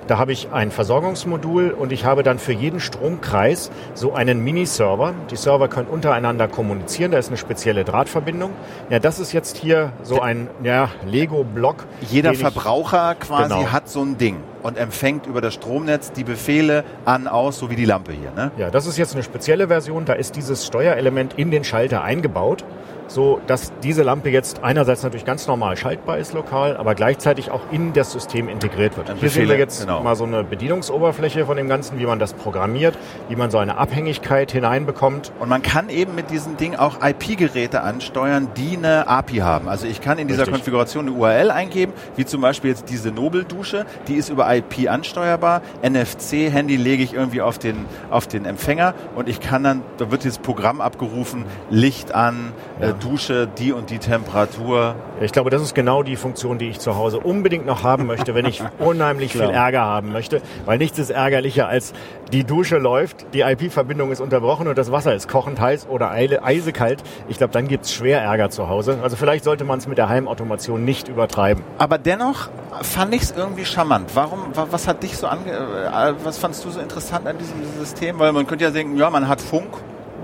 [0.09, 5.13] Da habe ich ein Versorgungsmodul und ich habe dann für jeden Stromkreis so einen Mini-Server.
[5.29, 8.49] Die Server können untereinander kommunizieren, da ist eine spezielle Drahtverbindung.
[8.89, 11.85] Ja, das ist jetzt hier so ein ja, Lego-Block.
[12.09, 13.71] Jeder den ich- Verbraucher quasi Genau.
[13.71, 17.75] hat so ein Ding und empfängt über das Stromnetz die Befehle an, aus, so wie
[17.75, 18.31] die Lampe hier.
[18.35, 18.49] Ne?
[18.57, 20.05] Ja, das ist jetzt eine spezielle Version.
[20.05, 22.65] Da ist dieses Steuerelement in den Schalter eingebaut,
[23.09, 27.61] so dass diese Lampe jetzt einerseits natürlich ganz normal schaltbar ist lokal, aber gleichzeitig auch
[27.71, 29.09] in das System integriert wird.
[29.09, 30.01] Dann Hier sehen wir jetzt genau.
[30.01, 33.77] mal so eine Bedienungsoberfläche von dem Ganzen, wie man das programmiert, wie man so eine
[33.77, 35.31] Abhängigkeit hineinbekommt.
[35.39, 39.67] Und man kann eben mit diesem Ding auch IP-Geräte ansteuern, die eine API haben.
[39.67, 40.55] Also ich kann in dieser Richtig.
[40.55, 45.61] Konfiguration eine URL eingeben, wie zum Beispiel jetzt diese Nobel-Dusche, die ist über IP ansteuerbar.
[45.83, 50.23] NFC-Handy lege ich irgendwie auf den, auf den Empfänger und ich kann dann, da wird
[50.23, 54.95] dieses Programm abgerufen, Licht an, äh, Dusche, die und die Temperatur.
[55.21, 58.35] Ich glaube, das ist genau die Funktion, die ich zu Hause unbedingt noch haben möchte,
[58.35, 60.41] wenn ich unheimlich viel Ärger haben möchte.
[60.65, 61.93] Weil nichts ist ärgerlicher, als
[62.31, 67.01] die Dusche läuft, die IP-Verbindung ist unterbrochen und das Wasser ist kochend heiß oder eisekalt.
[67.27, 68.99] Ich glaube, dann gibt's schwer Ärger zu Hause.
[69.01, 71.63] Also vielleicht sollte man es mit der Heimautomation nicht übertreiben.
[71.77, 72.49] Aber dennoch
[72.81, 74.11] fand ich es irgendwie charmant.
[74.13, 77.55] Warum, wa- was hat dich so ange, äh, was fandst du so interessant an diesem
[77.79, 78.19] System?
[78.19, 79.69] Weil man könnte ja denken, ja, man hat Funk,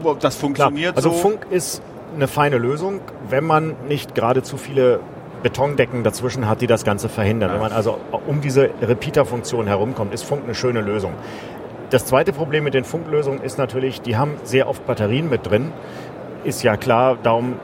[0.04, 1.16] das Klar, funktioniert also so.
[1.18, 1.82] Funk ist
[2.16, 5.00] eine feine Lösung, wenn man nicht gerade zu viele
[5.44, 7.52] Betondecken dazwischen hat, die das Ganze verhindern.
[7.54, 11.14] Wenn man also um diese Repeater-Funktion herumkommt, ist Funk eine schöne Lösung.
[11.92, 15.72] Das zweite Problem mit den Funklösungen ist natürlich, die haben sehr oft Batterien mit drin.
[16.44, 17.60] Ist ja klar, darum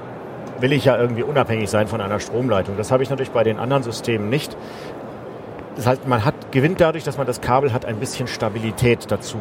[0.59, 2.77] will ich ja irgendwie unabhängig sein von einer Stromleitung.
[2.77, 4.55] Das habe ich natürlich bei den anderen Systemen nicht.
[5.75, 9.39] Das heißt, man hat, gewinnt dadurch, dass man das Kabel hat, ein bisschen Stabilität dazu.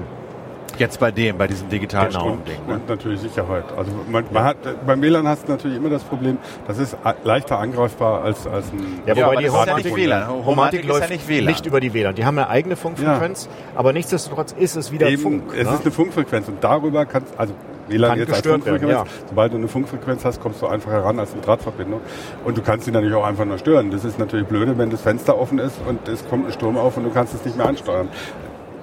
[0.79, 2.21] Jetzt bei dem, bei diesem digitalen Genau.
[2.21, 2.55] Stromding.
[2.67, 2.75] Ne?
[2.75, 3.65] Und natürlich Sicherheit.
[3.77, 4.57] Also man, man hat,
[4.87, 9.01] beim WLAN hast du natürlich immer das Problem, das ist leichter angreifbar als, als ein
[9.07, 10.29] Ja, Ja, wobei die ja Homatic, nicht WLAN.
[10.29, 11.45] Homatic Homatic ist ja läuft nicht WLAN.
[11.47, 12.15] nicht über die WLAN.
[12.15, 15.43] Die haben eine eigene Funkfrequenz, aber nichtsdestotrotz ist es wieder Eben, Funk.
[15.57, 15.75] es ne?
[15.75, 17.53] ist eine Funkfrequenz und darüber kannst also
[17.89, 20.93] WLAN Kann jetzt als gestört werden, Funkfrequenz, sobald du eine Funkfrequenz hast, kommst du einfach
[20.93, 22.01] heran als eine Drahtverbindung
[22.45, 23.91] und du kannst sie natürlich auch einfach nur stören.
[23.91, 26.97] Das ist natürlich blöde, wenn das Fenster offen ist und es kommt ein Sturm auf
[26.97, 28.09] und du kannst es nicht mehr ansteuern.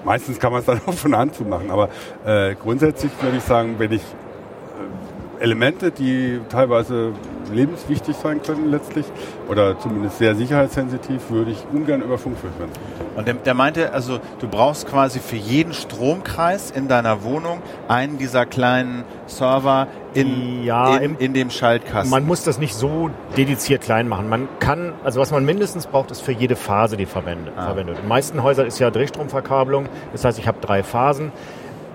[0.08, 1.90] Meistens kann man es dann auch von Hand zu machen, aber
[2.26, 7.12] äh, grundsätzlich würde ich sagen, wenn ich äh, Elemente, die teilweise
[7.52, 9.06] lebenswichtig sein können letztlich
[9.50, 12.72] oder zumindest sehr sicherheitssensitiv, würde ich ungern über Funkfrequenz.
[13.18, 18.18] Und der, der meinte, also du brauchst quasi für jeden Stromkreis in deiner Wohnung einen
[18.18, 19.88] dieser kleinen Server
[20.22, 22.10] in, Ja, in, in dem Schaltkasten.
[22.10, 24.30] Man muss das nicht so dediziert klein machen.
[24.30, 27.68] Man kann, also was man mindestens braucht, ist für jede Phase die Verwende, Ah.
[27.68, 27.96] verwendet.
[27.98, 29.88] In den meisten Häusern ist ja Drehstromverkabelung.
[30.12, 31.32] Das heißt, ich habe drei Phasen.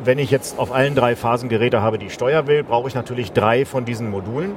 [0.04, 2.94] Wenn ich jetzt auf allen drei Phasen Geräte habe, die ich steuern will, brauche ich
[2.94, 4.52] natürlich drei von diesen Modulen.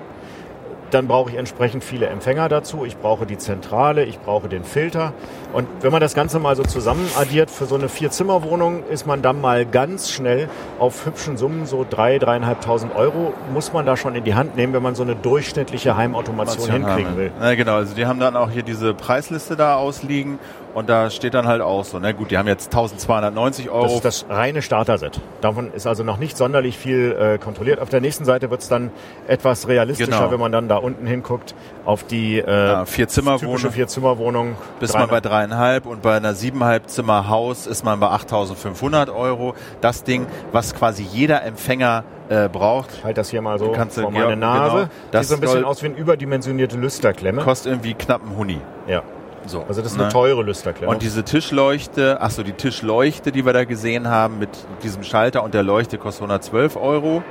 [0.91, 2.85] Dann brauche ich entsprechend viele Empfänger dazu.
[2.85, 5.13] Ich brauche die Zentrale, ich brauche den Filter.
[5.53, 9.21] Und wenn man das Ganze mal so zusammen addiert, für so eine Vier-Zimmer-Wohnung ist man
[9.21, 14.15] dann mal ganz schnell auf hübschen Summen, so drei, dreieinhalbtausend Euro, muss man da schon
[14.15, 17.17] in die Hand nehmen, wenn man so eine durchschnittliche Heimautomation hinkriegen haben.
[17.17, 17.31] will.
[17.41, 20.39] Ja, genau, also die haben dann auch hier diese Preisliste da ausliegen
[20.75, 23.83] und da steht dann halt auch so, na gut, die haben jetzt 1290 Euro.
[23.83, 25.19] Das ist das reine Starter-Set.
[25.41, 27.79] Davon ist also noch nicht sonderlich viel äh, kontrolliert.
[27.79, 28.91] Auf der nächsten Seite wird es dann
[29.27, 30.31] etwas realistischer, Genau.
[30.31, 33.39] wenn man dann da unten hinguckt auf die äh, Ja, Vier-Zimmer-Wohnung.
[33.55, 34.55] typische Vier-Zimmer-Wohnung.
[34.79, 39.55] Bis man bei dreieinhalb und bei einer siebeneinhalb Zimmer Haus ist man bei 8500 Euro.
[39.81, 43.99] Das Ding, was quasi jeder Empfänger äh, braucht, Ich halte das hier mal so Kannst
[43.99, 44.75] vor meine Nase.
[44.75, 44.87] genau.
[45.11, 47.41] Das Sieht so ein bisschen aus wie eine überdimensionierte Lüsterklemme.
[47.43, 48.59] kostet irgendwie knapp einen Huni.
[48.87, 49.03] Ja.
[49.47, 50.03] So, Also das ist ne?
[50.05, 50.91] eine teure Lüsterklemme.
[50.91, 54.49] Und diese Tischleuchte, ach so, die Tischleuchte, die wir da gesehen haben mit
[54.83, 57.23] diesem Schalter und der Leuchte kostet 112 Euro.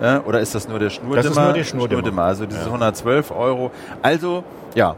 [0.00, 1.16] Ja, oder ist das nur der Schnurdimmer?
[1.16, 2.22] Das ist nur der Schnurdimmer.
[2.22, 2.66] Also diese Ja.
[2.66, 3.72] 112 Euro.
[4.02, 4.44] Also,
[4.74, 4.94] ja,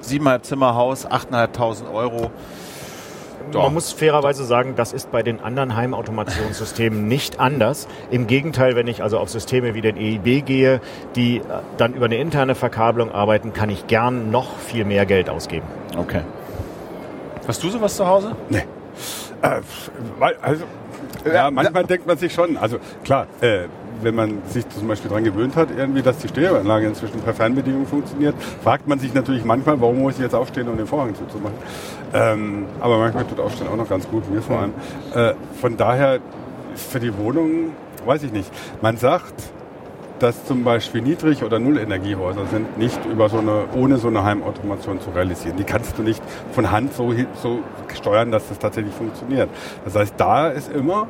[0.00, 2.30] siebeneinhalb Zimmerhaus, 8.500 Euro.
[3.52, 3.62] Doch.
[3.64, 7.86] Man muss fairerweise sagen, das ist bei den anderen Heimautomationssystemen nicht anders.
[8.10, 10.80] Im Gegenteil, wenn ich also auf Systeme wie den EIB gehe,
[11.14, 11.42] die äh,
[11.76, 15.66] dann über eine interne Verkabelung arbeiten, kann ich gern noch viel mehr Geld ausgeben.
[15.96, 16.22] Okay.
[17.46, 18.34] Hast du sowas zu Hause?
[18.48, 18.64] Nee.
[19.42, 19.60] Äh,
[20.18, 20.64] weil- also,
[21.32, 23.64] ja, manchmal denkt man sich schon, also klar, äh,
[24.02, 27.86] wenn man sich zum Beispiel daran gewöhnt hat, irgendwie, dass die Stereoanlage inzwischen per Fernbedienung
[27.86, 31.56] funktioniert, fragt man sich natürlich manchmal, warum muss ich jetzt aufstehen, um den Vorhang zuzumachen.
[32.12, 34.72] Ähm, aber manchmal tut Aufstehen auch noch ganz gut, mir vor allem.
[35.14, 36.18] Äh, von daher,
[36.74, 37.70] für die Wohnung,
[38.04, 38.50] weiß ich nicht.
[38.82, 39.34] Man sagt,
[40.24, 44.98] dass zum Beispiel Niedrig- oder Nullenergiehäuser sind nicht über so eine, ohne so eine Heimautomation
[44.98, 45.58] zu realisieren.
[45.58, 47.58] Die kannst du nicht von Hand so, so
[47.94, 49.50] steuern, dass das tatsächlich funktioniert.
[49.84, 51.08] Das heißt, da ist immer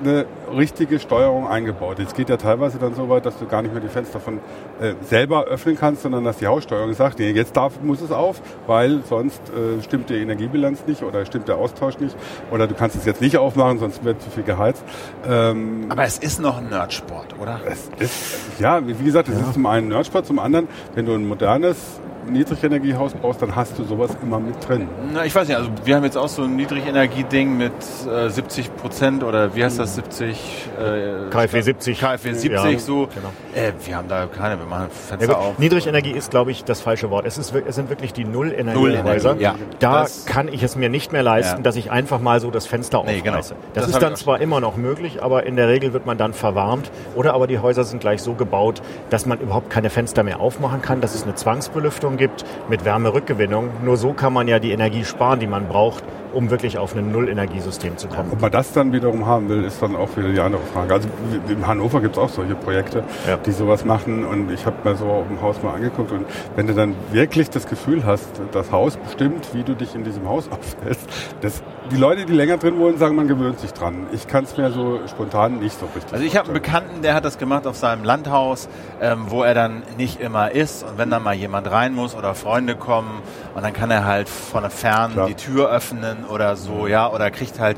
[0.00, 1.98] eine richtige Steuerung eingebaut.
[1.98, 4.38] Es geht ja teilweise dann so weit, dass du gar nicht mehr die Fenster von
[4.80, 8.40] äh, selber öffnen kannst, sondern dass die Haussteuerung sagt, nee, jetzt darf, muss es auf,
[8.66, 12.16] weil sonst äh, stimmt die Energiebilanz nicht oder stimmt der Austausch nicht
[12.50, 14.84] oder du kannst es jetzt nicht aufmachen, sonst wird zu viel geheizt.
[15.28, 17.60] Ähm, Aber es ist noch ein Nerdsport, oder?
[17.66, 21.26] es ist, ja, wie gesagt, es ist zum einen Nerdsport, zum anderen, wenn du ein
[21.26, 24.88] modernes Niedrigenergiehaus brauchst, dann hast du sowas immer mit drin.
[25.12, 27.72] Na, ich weiß nicht, also wir haben jetzt auch so ein Niedrigenergieding mit
[28.10, 30.68] äh, 70 Prozent oder wie heißt das, 70?
[30.78, 32.00] Äh, KfW 70.
[32.00, 33.08] KfW 70 Ja, so.
[33.14, 33.32] genau.
[33.54, 35.36] Äh, wir haben da keine, wir machen Ja, Fenster gut.
[35.36, 35.58] auf.
[35.58, 37.26] Niedrigenergie ist, glaube ich, das falsche Wort.
[37.26, 39.34] Es, ist, es sind wirklich die Nullenergiehäuser.
[39.34, 39.54] Nullenergie, ja.
[39.78, 41.62] Da Das- kann ich es mir nicht mehr leisten, Ja.
[41.62, 43.22] dass ich einfach mal so das Fenster Nee, aufreiße.
[43.24, 43.36] genau.
[43.74, 46.32] Das, Das ist dann zwar immer noch möglich, aber in der Regel wird man dann
[46.34, 46.90] verwarnt.
[47.14, 50.82] Oder aber die Häuser sind gleich so gebaut, dass man überhaupt keine Fenster mehr aufmachen
[50.82, 53.70] kann, dass es eine Zwangsbelüftung gibt mit Wärmerückgewinnung.
[53.82, 57.10] Nur so kann man ja die Energie sparen, die man braucht, um wirklich auf ein
[57.12, 58.30] Nullenergiesystem zu kommen.
[58.32, 60.94] Ob man das dann wiederum haben will, ist dann auch wieder die andere Frage.
[60.94, 61.08] Also
[61.48, 63.36] in Hannover gibt es auch solche Projekte, Ja.
[63.36, 66.74] die sowas machen und ich habe mir so im Haus mal angeguckt und wenn du
[66.74, 71.08] dann wirklich das Gefühl hast, das Haus bestimmt, wie du dich in diesem Haus aufhältst,
[71.40, 74.06] das, die Leute, die länger drin wohnen, sagen, man gewöhnt sich dran.
[74.12, 76.54] Ich kann es mir so spontan nicht so richtig Also ich habe einen.
[76.54, 78.68] Bekannten, der hat das gemacht auf seinem Landhaus,
[79.00, 82.34] ähm, wo er dann nicht immer ist und wenn dann mal jemand rein muss oder
[82.34, 83.22] Freunde kommen
[83.54, 85.26] und dann kann er halt von fern Klar.
[85.28, 87.76] die Tür öffnen oder so, ja, oder kriegt halt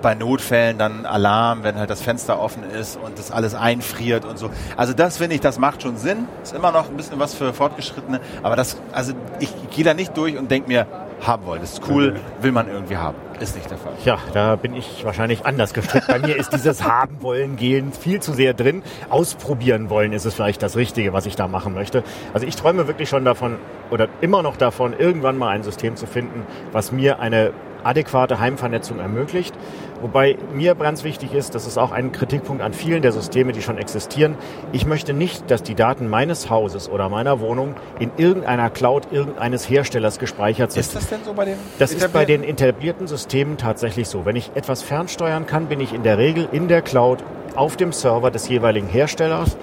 [0.00, 4.38] bei Notfällen dann Alarm, wenn halt das Fenster offen ist und das alles einfriert und
[4.38, 4.50] so.
[4.76, 6.26] Also das finde ich, das macht schon Sinn.
[6.42, 10.16] Ist immer noch ein bisschen was für Fortgeschrittene, aber das, also ich gehe da nicht
[10.16, 10.86] durch und denke mir,
[11.26, 13.16] haben wollen, das ist cool, will man irgendwie haben.
[13.40, 13.92] Ist nicht der Fall.
[14.04, 16.06] Ja, da bin ich wahrscheinlich anders gestrickt.
[16.06, 18.82] Bei mir ist dieses haben wollen gehen viel zu sehr drin.
[19.10, 22.02] Ausprobieren wollen ist es vielleicht das Richtige, was ich da machen möchte.
[22.34, 23.56] Also ich träume wirklich schon davon
[23.90, 27.52] oder immer noch davon, irgendwann mal ein System zu finden, was mir eine
[27.84, 29.54] adäquate Heimvernetzung ermöglicht.
[30.00, 33.62] Wobei mir ganz wichtig ist, das ist auch ein Kritikpunkt an vielen der Systeme, die
[33.62, 34.36] schon existieren.
[34.72, 39.68] Ich möchte nicht, dass die Daten meines Hauses oder meiner Wohnung in irgendeiner Cloud irgendeines
[39.68, 40.80] Herstellers gespeichert sind.
[40.80, 41.56] Ist das denn so bei dem?
[41.78, 44.24] Das ist bei den etablierten Systemen tatsächlich so.
[44.24, 47.18] Wenn ich etwas fernsteuern kann, bin ich in der Regel in der Cloud
[47.56, 49.56] auf dem Server des jeweiligen Herstellers,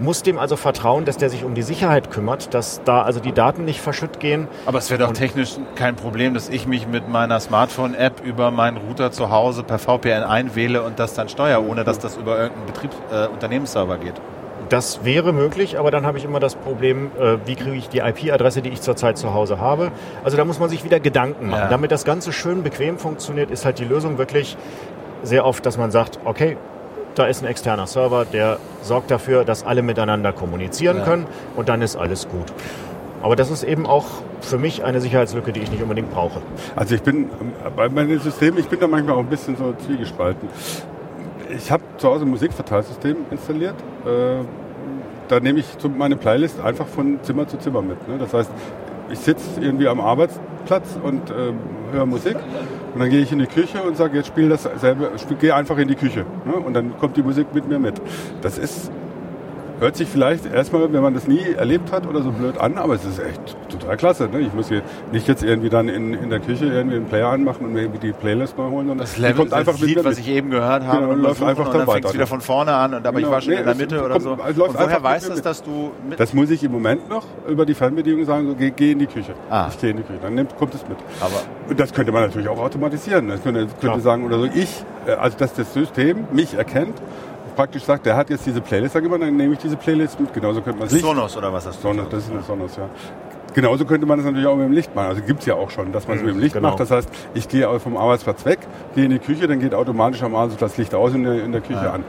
[0.00, 3.32] muss dem also vertrauen, dass der sich um die Sicherheit kümmert, dass da also die
[3.32, 4.48] Daten nicht verschütt gehen.
[4.66, 8.78] Aber es wäre doch technisch kein Problem, dass ich mich mit meiner Smartphone-App über meinen
[8.78, 12.66] Router zu Hause per VPN einwähle und das dann steuere, ohne dass das über irgendeinen
[12.66, 14.14] Betriebs äh, Unternehmensserver geht.
[14.68, 17.98] Das wäre möglich, aber dann habe ich immer das Problem, äh, wie kriege ich die
[17.98, 19.90] IP-Adresse, die ich zurzeit zu Hause habe.
[20.22, 21.62] Also da muss man sich wieder Gedanken machen.
[21.62, 21.68] Ja.
[21.68, 24.56] Damit das Ganze schön bequem funktioniert, ist halt die Lösung wirklich
[25.22, 26.56] sehr oft, dass man sagt, okay,
[27.14, 31.04] da ist ein externer Server, der sorgt dafür, dass alle miteinander kommunizieren Ja.
[31.04, 32.52] können und dann ist alles gut.
[33.22, 34.06] Aber das ist eben auch
[34.40, 36.40] für mich eine Sicherheitslücke, die ich nicht unbedingt brauche.
[36.76, 37.28] Also ich bin
[37.76, 40.48] bei meinen Systemen, ich bin da manchmal auch ein bisschen so zwiegespalten.
[41.54, 43.74] Ich habe zu Hause ein Musikverteilsystem installiert.
[44.06, 44.44] Äh,
[45.28, 45.66] da nehme ich
[45.98, 48.08] meine Playlist einfach von Zimmer zu Zimmer mit.
[48.08, 48.16] Ne?
[48.18, 48.50] Das heißt,
[49.10, 51.58] ich sitze irgendwie am Arbeitsplatz und ähm,
[51.92, 52.36] höre Musik
[52.92, 55.78] und dann gehe ich in die Küche und sage, jetzt spiel dasselbe, spiel, geh einfach
[55.78, 56.24] in die Küche.
[56.44, 56.54] Ne?
[56.54, 58.00] Und dann kommt die Musik mit mir mit.
[58.42, 58.90] Das ist
[59.80, 62.94] Hört sich vielleicht erstmal, wenn man das nie erlebt hat oder so blöd an, aber
[62.96, 63.40] es ist echt
[63.70, 64.28] total klasse.
[64.30, 64.40] Ne?
[64.40, 67.64] Ich muss hier nicht jetzt irgendwie dann in, in der Küche irgendwie einen Player anmachen
[67.64, 69.96] und mir irgendwie die Playlist mal holen, sondern Das Level, kommt einfach das mit Lied,
[69.98, 70.26] mir was mit.
[70.26, 72.74] ich eben gehört habe, Genau, und, läuft einfach und dann fängt es wieder von vorne
[72.74, 73.34] an, und, aber ich Genau.
[73.34, 74.38] war schon Nee, in der Mitte oder kommt- so.
[74.46, 75.46] es läuft Und woher mit weißt du mit.
[75.46, 76.20] dass du mit...
[76.20, 79.06] Das muss ich im Moment noch über die Fernbedienung sagen, so, geh, geh in die
[79.06, 79.32] Küche.
[79.48, 79.68] Ah.
[79.70, 80.18] Ich gehe in die Küche.
[80.20, 80.98] Dann nimmt, kommt es mit.
[81.22, 81.40] aber
[81.70, 83.28] Und das könnte man natürlich auch automatisieren.
[83.28, 86.96] Das könnte, könnte sagen, oder so, ich, äh, also dass das System mich erkennt,
[87.60, 90.32] praktisch sagt, der hat jetzt diese Playlist da gemacht, dann nehme ich diese Playlist mit.
[90.32, 91.88] Genauso könnte man es Sonos oder was hast du?
[91.88, 92.88] Sonos, das ist eine Sonos, ja.
[93.52, 95.08] Genauso könnte man es natürlich auch mit dem Licht machen.
[95.08, 96.68] Also gibt es ja auch schon, dass man es mit dem Licht genau.
[96.68, 96.80] macht.
[96.80, 98.60] Das heißt, ich gehe vom Arbeitsplatz weg,
[98.94, 101.52] gehe in die Küche, dann geht automatisch am Abend das Licht aus in der, in
[101.52, 101.92] der Küche Ja.
[101.92, 102.04] an.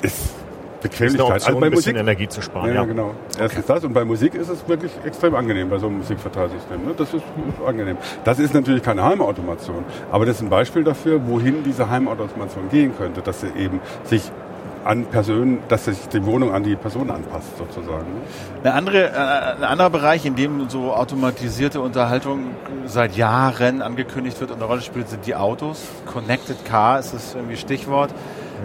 [0.00, 0.34] Ist
[0.84, 1.32] Bequemlichkeit.
[1.32, 2.68] Also bei ein bisschen Musik, Energie zu sparen.
[2.68, 3.14] ja, Ja, genau.
[3.38, 6.84] Erstens das und bei Musik ist es wirklich extrem angenehm bei so einem Musikverteilsystem.
[6.84, 6.94] Ne?
[6.96, 7.24] Das ist
[7.66, 7.96] angenehm.
[8.24, 12.96] Das ist natürlich keine Heimautomation, aber das ist ein Beispiel dafür, wohin diese Heimautomation gehen
[12.96, 14.30] könnte, dass sie eben sich
[14.84, 18.04] an Personen, dass sich die Wohnung an die Person anpasst sozusagen.
[18.04, 18.20] Ne?
[18.62, 22.50] Eine andere, äh, ein anderer Bereich, in dem so automatisierte Unterhaltung
[22.84, 25.86] seit Jahren angekündigt wird und eine Rolle spielt, sind die Autos.
[26.04, 28.10] Connected Car ist das irgendwie Stichwort.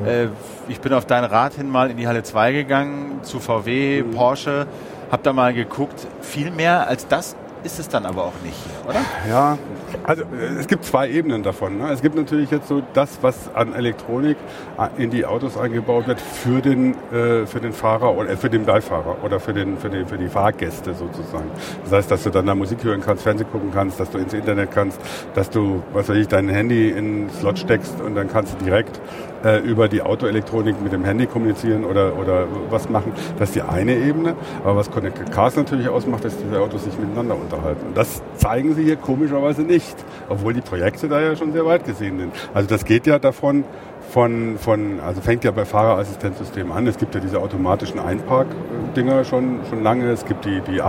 [0.05, 0.27] Äh,
[0.67, 4.67] ich bin auf dein Rat hin mal in die Halle 2 gegangen, zu VW, Porsche,
[5.11, 6.07] hab da mal geguckt.
[6.21, 9.01] Viel mehr als das ist es dann aber auch nicht oder?
[9.29, 9.57] Ja,
[10.03, 10.23] also
[10.57, 11.77] es gibt zwei Ebenen davon.
[11.77, 11.91] Ne?
[11.91, 14.37] Es gibt natürlich jetzt so das, was an Elektronik
[14.77, 18.49] äh, in die Autos eingebaut wird für den, äh, für den Fahrer oder äh, für
[18.49, 21.49] den Beifahrer oder für, den, für, den, für die Fahrgäste sozusagen.
[21.83, 24.33] Das heißt, dass du dann da Musik hören kannst, Fernsehen gucken kannst, dass du ins
[24.33, 24.99] Internet kannst,
[25.35, 28.65] dass du, was weiß ich, dein Handy in den Slot steckst und dann kannst du
[28.65, 28.99] direkt
[29.43, 33.11] äh, über die Autoelektronik mit dem Handy kommunizieren oder, oder was machen.
[33.37, 34.35] Das ist die eine Ebene.
[34.63, 37.87] Aber was Connected Cars natürlich ausmacht, ist, dass diese Autos sich miteinander unterhalten.
[37.87, 39.95] Und das zeigen sie hier komischerweise nicht,
[40.27, 42.33] obwohl die Projekte da ja schon sehr weit gesehen sind.
[42.53, 43.63] Also das geht ja davon,
[44.09, 46.87] von, von, also fängt ja bei Fahrerassistenzsystemen an.
[46.87, 50.09] Es gibt ja diese automatischen Einpark-Dinger schon, schon lange.
[50.09, 50.81] Es gibt die, die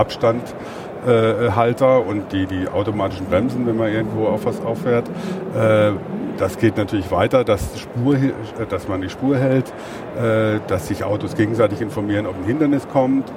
[1.01, 5.09] Abstandhalter und die, die automatischen Bremsen, wenn man irgendwo auf was auffährt.
[5.55, 5.91] Äh,
[6.37, 8.31] das geht natürlich weiter, dass, Spur, äh,
[8.69, 9.71] dass man die Spur hält,
[10.17, 13.31] äh, dass sich Autos gegenseitig informieren, ob ein Hindernis kommt,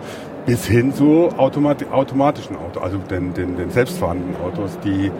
[0.47, 5.11] bis hin zu automati automatischen Autos, also den, den, den selbstfahrenden Autos, die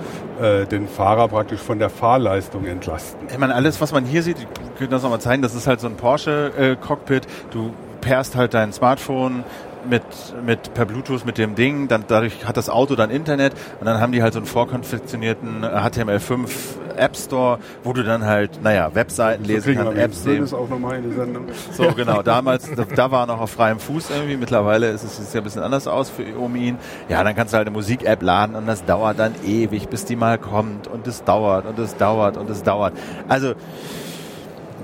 [0.41, 3.27] äh, den Fahrer praktisch von der Fahrleistung entlasten.
[3.31, 4.47] Ich meine, alles, was man hier sieht, ich
[4.79, 7.27] könnte das nochmal zeigen, das ist halt so ein Porsche-Cockpit.
[7.51, 9.45] du pairst halt dein Smartphone
[9.89, 10.03] mit,
[10.45, 14.01] mit per Bluetooth mit dem Ding, dann dadurch hat das Auto dann Internet und dann
[14.01, 16.49] haben die halt so einen vorkonfektionierten äh, HTML5
[16.97, 20.53] App Store, wo du dann halt, naja, Webseiten lesen kriegen kannst, Apps sehen.
[20.53, 21.47] auch nochmal in die Sendung.
[21.73, 22.23] So, genau.
[22.23, 24.37] Damals, da, da war er noch auf freiem Fuß irgendwie.
[24.37, 26.79] Mittlerweile ist es ja ein bisschen anders aus für, um ihn.
[27.09, 30.17] Ja, dann kannst du halt eine Musik-App laden und das dauert dann ewig, bis die
[30.17, 30.87] mal kommt.
[30.87, 32.95] Und es dauert und es dauert und es dauert.
[33.29, 33.55] Also,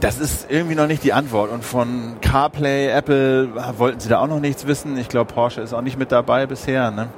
[0.01, 1.51] das ist irgendwie noch nicht die Antwort.
[1.51, 4.97] Und von CarPlay, Apple wollten sie da auch noch nichts wissen.
[4.97, 6.91] Ich glaube, Porsche ist auch nicht mit dabei bisher.
[6.91, 7.09] Ne?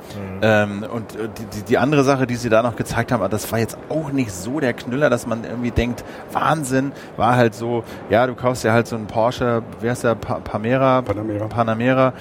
[0.42, 3.60] Ähm, und äh, die, die, andere Sache, die sie da noch gezeigt haben, das war
[3.60, 8.26] jetzt auch nicht so der Knüller, dass man irgendwie denkt, Wahnsinn, war halt so, ja,
[8.26, 11.02] du kaufst ja halt so einen Porsche, wie heißt der, pa Panamera?
[11.02, 11.46] Panamera.
[11.46, 12.12] Panamera.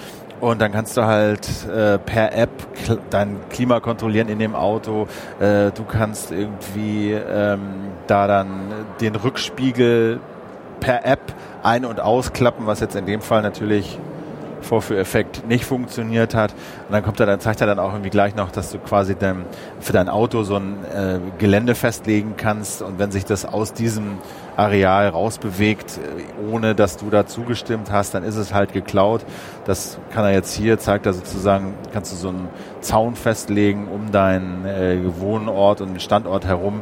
[0.42, 2.50] Und dann kannst du halt äh, per App
[2.86, 5.08] kl- dein Klima kontrollieren in dem Auto.
[5.40, 7.60] Äh, du kannst irgendwie ähm,
[8.08, 8.50] da dann
[9.00, 10.20] den Rückspiegel
[10.82, 13.98] per App ein- und ausklappen, was jetzt in dem Fall natürlich
[14.62, 16.52] Vorführeffekt nicht funktioniert hat.
[16.88, 19.16] Und dann kommt er, dann zeigt er dann auch irgendwie gleich noch, dass du quasi
[19.16, 19.46] dein,
[19.80, 24.18] für dein Auto so ein äh, Gelände festlegen kannst und wenn sich das aus diesem
[24.58, 29.26] Areal rausbewegt, äh, ohne dass du da zugestimmt hast, dann ist es halt geklaut.
[29.66, 32.48] Das kann er jetzt hier, zeigt er sozusagen, kannst du so einen
[32.82, 36.82] Zaun festlegen um deinen äh, Wohnort und Standort herum.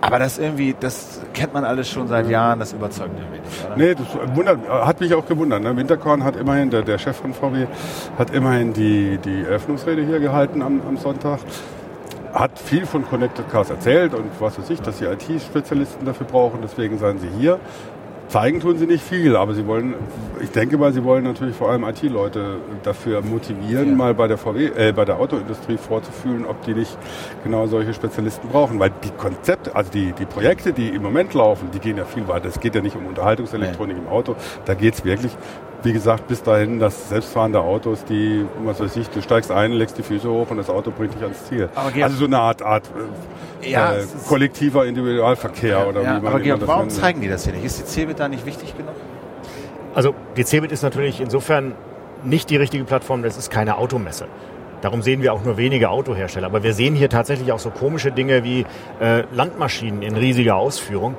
[0.00, 3.76] Aber das irgendwie, das kennt man alles schon seit Jahren, das überzeugt irgendwie nicht?
[3.76, 5.62] Nee, das wundert, hat mich auch gewundert.
[5.62, 5.76] Ne?
[5.76, 7.66] Winterkorn hat immerhin, der, der Chef von VW,
[8.18, 11.40] hat immerhin die, die Eröffnungsrede hier gehalten am, am Sonntag.
[12.32, 16.60] Hat viel von Connected Cars erzählt und was weiß ich, dass sie IT-Spezialisten dafür brauchen,
[16.62, 17.60] deswegen seien sie hier.
[18.32, 19.94] Zeigen tun sie nicht viel, aber sie wollen,
[20.40, 23.94] ich denke mal, sie wollen natürlich vor allem IT-Leute dafür motivieren, Ja.
[23.94, 26.96] mal bei der VW, äh, bei der Autoindustrie vorzufühlen, ob die nicht
[27.44, 28.78] genau solche Spezialisten brauchen.
[28.80, 32.26] Weil die Konzepte, also die, die Projekte, die im Moment laufen, die gehen ja viel
[32.26, 32.48] weiter.
[32.48, 34.34] Es geht ja nicht um Unterhaltungselektronik im Auto.
[34.64, 35.32] Da geht's wirklich,
[35.82, 39.98] wie gesagt, bis dahin, dass selbstfahrende Autos, die, was weiß ich, du steigst ein, legst
[39.98, 41.68] die Füße hoch und das Auto bringt dich ans Ziel.
[41.74, 42.84] Aber Georg- also so eine Art, Art
[43.62, 46.92] äh, Ja, äh, kollektiver Individualverkehr oder ja, wie man aber Georg, das warum nennt.
[46.92, 47.64] zeigen die das hier nicht?
[47.64, 48.94] Ist die Cebit da nicht wichtig genug?
[49.94, 51.74] Also die Cebit ist natürlich insofern
[52.24, 54.26] nicht die richtige Plattform, das ist keine Automesse.
[54.80, 56.46] Darum sehen wir auch nur wenige Autohersteller.
[56.46, 58.64] Aber wir sehen hier tatsächlich auch so komische Dinge wie
[59.00, 61.14] äh, Landmaschinen in riesiger Ausführung.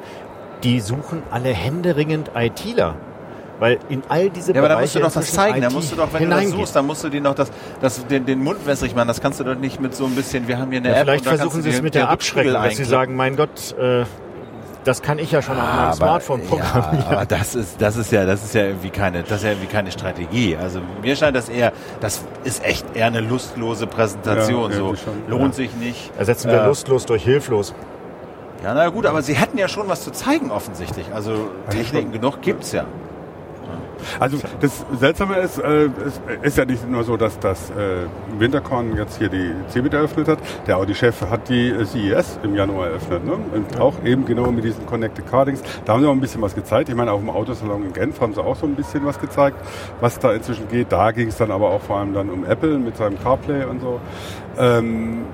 [0.63, 2.95] Die suchen alle händeringend ITler.
[3.63, 5.61] Weil in all diese Ja, aber da Bereiche musst du doch das inzwischen zeigen.
[5.61, 7.49] Da IT musst du doch, wenn du das suchst, dann musst du dir noch das,
[7.79, 9.07] das, den, den Mund wässrig machen.
[9.07, 11.03] Das kannst du doch nicht mit so ein bisschen, wir haben hier eine Ja, App.
[11.05, 14.03] vielleicht da versuchen sie es mit der Abschreckung, dass sie sagen, mein Gott, äh,
[14.83, 16.99] das kann ich ja schon auf meinem Aber- Smartphone programmieren.
[16.99, 19.51] Ja, aber das ist, das ist ja, das ist ja irgendwie keine, das ist ja
[19.51, 20.57] irgendwie keine Strategie.
[20.57, 21.71] Also mir scheint das eher,
[22.01, 24.71] das ist echt eher eine lustlose Präsentation.
[24.71, 25.63] Ja, so schon, lohnt ja.
[25.63, 26.11] sich nicht.
[26.17, 27.73] Ersetzen wir Äh, lustlos durch hilflos.
[28.61, 31.05] Ja, na gut, aber sie hätten ja schon was zu zeigen offensichtlich.
[31.13, 32.83] Also Techniken genug gibt's ja.
[34.19, 38.95] Also das Seltsame ist, äh, es ist ja nicht nur so, dass das äh, Winterkorn
[38.95, 40.39] jetzt hier die CeBIT eröffnet hat.
[40.67, 43.25] Der Audi-Chef hat die äh, CES im Januar eröffnet.
[43.25, 43.33] Ne?
[43.53, 45.61] Und auch eben genau mit diesen Connected Cardings.
[45.85, 46.89] Da haben sie auch ein bisschen was gezeigt.
[46.89, 49.57] Ich meine, auf dem Autosalon in Genf haben sie auch so ein bisschen was gezeigt,
[49.99, 50.91] was da inzwischen geht.
[50.91, 53.81] Da ging es dann aber auch vor allem dann um Apple mit seinem CarPlay und
[53.81, 53.99] so.
[54.57, 55.25] Ähm,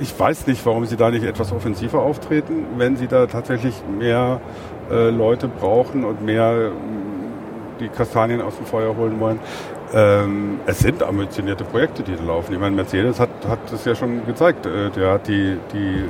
[0.00, 4.40] ich weiß nicht, warum sie da nicht etwas offensiver auftreten, wenn sie da tatsächlich mehr
[4.90, 6.70] äh, Leute brauchen und mehr
[7.80, 9.40] die Kastanien aus dem Feuer holen wollen.
[9.92, 12.52] Ähm, es sind ambitionierte Projekte, die da laufen.
[12.52, 14.66] Ich meine, Mercedes hat, hat das ja schon gezeigt.
[14.66, 16.04] Äh, der hat die, die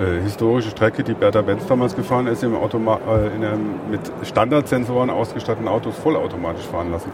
[0.00, 3.74] äh, äh, historische Strecke, die Bertha Benz damals gefahren ist, im Automa äh, in einem
[3.90, 7.10] mit Standardsensoren ausgestatteten Autos vollautomatisch fahren lassen.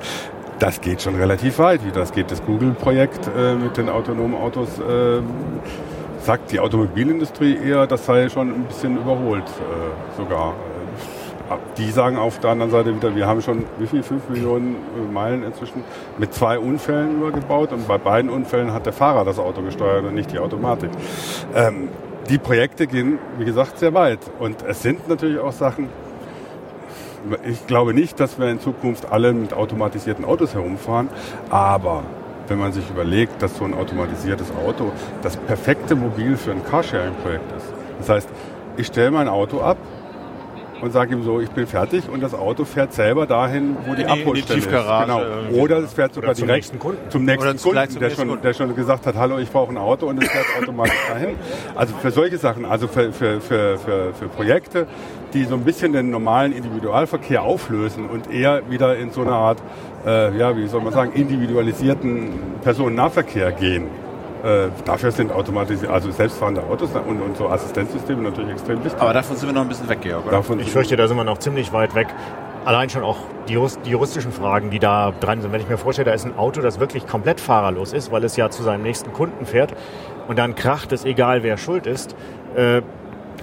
[0.61, 2.31] Das geht schon relativ weit, wie das geht.
[2.31, 5.21] Das Google-Projekt äh, mit den autonomen Autos äh,
[6.29, 10.51] sagt die Automobilindustrie eher, das sei schon ein bisschen überholt äh, sogar.
[11.49, 14.03] Äh, die sagen auf der anderen Seite wieder, wir haben schon wie viel?
[14.03, 15.83] Fünf Millionen äh, Meilen inzwischen
[16.19, 20.15] mit zwei Unfällen übergebaut und bei beiden Unfällen hat der Fahrer das Auto gesteuert und
[20.15, 20.91] nicht die Automatik.
[21.55, 21.89] Ähm,
[22.29, 24.19] die Projekte gehen, wie gesagt, sehr weit.
[24.39, 25.89] Und es sind natürlich auch Sachen,
[27.47, 31.09] ich glaube nicht, dass wir in Zukunft alle mit automatisierten Autos herumfahren,
[31.49, 32.03] aber
[32.49, 34.93] wenn man sich überlegt, dass so ein automatisiertes Auto
[35.23, 37.67] das perfekte Mobil für ein Carsharing-Projekt ist.
[37.99, 38.29] Das heißt,
[38.77, 39.77] ich stelle mein Auto ab,
[40.81, 44.03] und sage ihm so, ich bin fertig und das Auto fährt selber dahin, wo die,
[44.05, 44.69] die Abholstelle ist.
[44.71, 45.21] Genau.
[45.55, 47.11] Oder es fährt sogar zum direkt nächsten Kunden.
[47.11, 48.43] zum nächsten Oder zum- Kunden, zum der nächsten schon, Kunden.
[48.43, 51.31] der schon gesagt hat, hallo, ich brauche ein Auto und es fährt automatisch dahin.
[51.75, 54.87] Also für solche Sachen, also für, für, für, für, für Projekte,
[55.35, 59.59] die so ein bisschen den normalen Individualverkehr auflösen und eher wieder in so eine Art,
[60.07, 62.31] äh, ja, wie soll man sagen, individualisierten
[62.63, 63.87] Personennahverkehr gehen.
[64.45, 69.01] Äh, dafür sind automatisierte, also selbstfahrende Autos und, und so Assistenzsysteme natürlich extrem wichtig.
[69.01, 70.27] Aber davon sind wir noch ein bisschen weg, Georg.
[70.27, 70.37] Oder?
[70.37, 72.09] Davon Ich fürchte, da sind wir noch ziemlich weit weg.
[72.65, 73.17] Allein schon auch
[73.49, 75.53] die juristischen Fragen, die da dran sind.
[75.53, 78.37] Wenn ich mir vorstelle, da ist ein Auto, das wirklich komplett fahrerlos ist, weil es
[78.37, 79.75] ja zu seinem nächsten Kunden fährt
[80.29, 82.15] und dann kracht es, egal wer schuld ist.
[82.55, 82.83] Äh,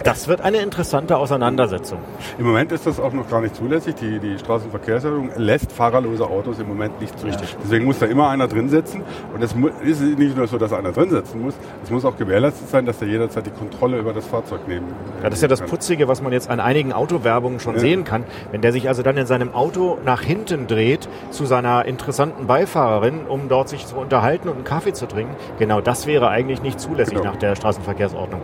[0.04, 2.00] das wird eine interessante Auseinandersetzung.
[2.38, 3.96] Im Moment ist das auch noch gar nicht zulässig.
[3.96, 7.28] Die, die Straßenverkehrsordnung lässt fahrerlose Autos im Moment nicht zu.
[7.64, 9.02] Deswegen muss da immer einer drin sitzen.
[9.34, 11.56] Und es ist nicht nur so, dass einer drin sitzen muss.
[11.84, 14.88] Es muss auch gewährleistet sein, dass er jederzeit die Kontrolle über das Fahrzeug nehmen
[15.24, 15.70] Ja, das ist ja das kann.
[15.70, 18.24] Putzige, was man jetzt an einigen Autowerbungen schon sehen kann.
[18.52, 23.26] Wenn der sich also dann in seinem Auto nach hinten dreht zu seiner interessanten Beifahrerin,
[23.28, 26.80] um dort sich zu unterhalten und einen Kaffee zu trinken, genau das wäre eigentlich nicht
[26.80, 27.30] zulässig Genau.
[27.32, 28.42] nach der Straßenverkehrsordnung.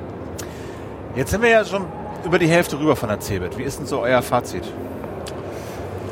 [1.16, 1.86] Jetzt sind wir ja schon
[2.24, 3.58] über die Hälfte rüber von der CeBIT.
[3.58, 4.64] Wie ist denn so euer Fazit?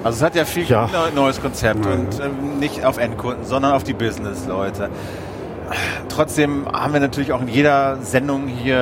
[0.04, 0.90] Also es hat ja viel Ja.
[0.92, 1.92] neu- neues Konzept Ja.
[1.92, 4.90] und ähm, nicht auf Endkunden, sondern auf die Business-Leute.
[6.10, 8.78] Trotzdem haben wir natürlich auch in jeder Sendung hier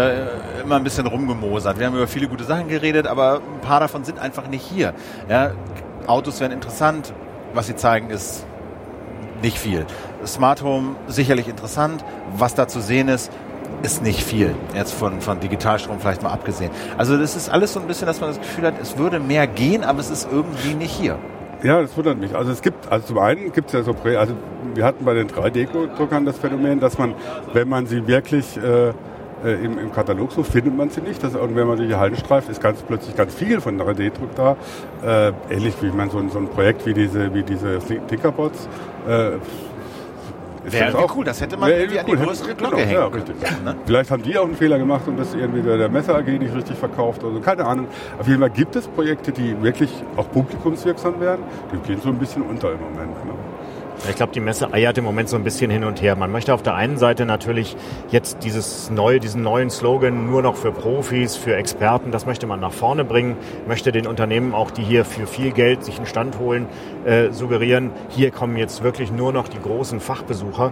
[0.57, 1.79] äh, immer ein bisschen rumgemosert.
[1.79, 4.93] Wir haben über viele gute Sachen geredet, aber ein paar davon sind einfach nicht hier.
[5.29, 5.51] Ja,
[6.07, 7.13] Autos wären interessant.
[7.53, 8.45] Was sie zeigen, ist
[9.41, 9.85] nicht viel.
[10.25, 12.03] Smart Home sicherlich interessant.
[12.37, 13.31] Was da zu sehen ist,
[13.83, 14.53] ist nicht viel.
[14.75, 16.71] Jetzt von, von Digitalstrom vielleicht mal abgesehen.
[16.97, 19.47] Also das ist alles so ein bisschen, dass man das Gefühl hat, es würde mehr
[19.47, 21.17] gehen, aber es ist irgendwie nicht hier.
[21.63, 22.35] Ja, das wundert mich.
[22.35, 24.33] Also es gibt, also zum einen gibt es ja so, Pro- also
[24.75, 27.15] wir hatten bei den 3D-Druckern das Phänomen, dass man,
[27.53, 28.93] wenn man sie wirklich äh, äh,
[29.63, 31.23] im, im Katalog sucht, findet man sie nicht.
[31.23, 34.35] Das, und wenn man durch die Hallen streift, ist ganz plötzlich ganz viel von 3D-Druck
[34.35, 34.55] da.
[35.03, 38.67] Äh, ähnlich wie man so, ein- so ein Projekt wie diese, wie diese Tinkerbots.
[39.07, 39.31] Äh,
[40.73, 42.99] Wäre das irgendwie cool, das hätte man irgendwie an die cool, größere Glocke genau, hängen
[42.99, 43.35] ja, richtig.
[43.63, 43.75] Ne?
[43.85, 46.53] Vielleicht haben die auch einen Fehler gemacht und das irgendwie der, der Messer AG nicht
[46.53, 47.39] richtig verkauft oder so.
[47.39, 47.87] Keine Ahnung.
[48.19, 51.43] Auf jeden Fall gibt es Projekte, die wirklich auch publikumswirksam werden.
[51.71, 53.25] Die gehen so ein bisschen unter im Moment.
[53.25, 53.33] Ne?
[54.09, 56.15] Ich glaube, die Messe eiert im Moment so ein bisschen hin und her.
[56.15, 57.75] Man möchte auf der einen Seite natürlich
[58.09, 62.59] jetzt dieses neue, diesen neuen Slogan nur noch für Profis, für Experten, das möchte man
[62.59, 63.35] nach vorne bringen,
[63.67, 66.67] möchte den Unternehmen auch, die hier für viel Geld sich einen Stand holen,
[67.05, 70.71] äh, suggerieren, hier kommen jetzt wirklich nur noch die großen Fachbesucher.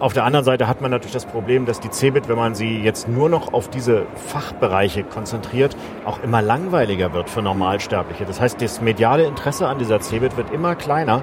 [0.00, 2.78] Auf der anderen Seite hat man natürlich das Problem, dass die CeBIT, wenn man sie
[2.78, 8.24] jetzt nur noch auf diese Fachbereiche konzentriert, auch immer langweiliger wird für Normalsterbliche.
[8.24, 11.22] Das heißt, das mediale Interesse an dieser CeBIT wird immer kleiner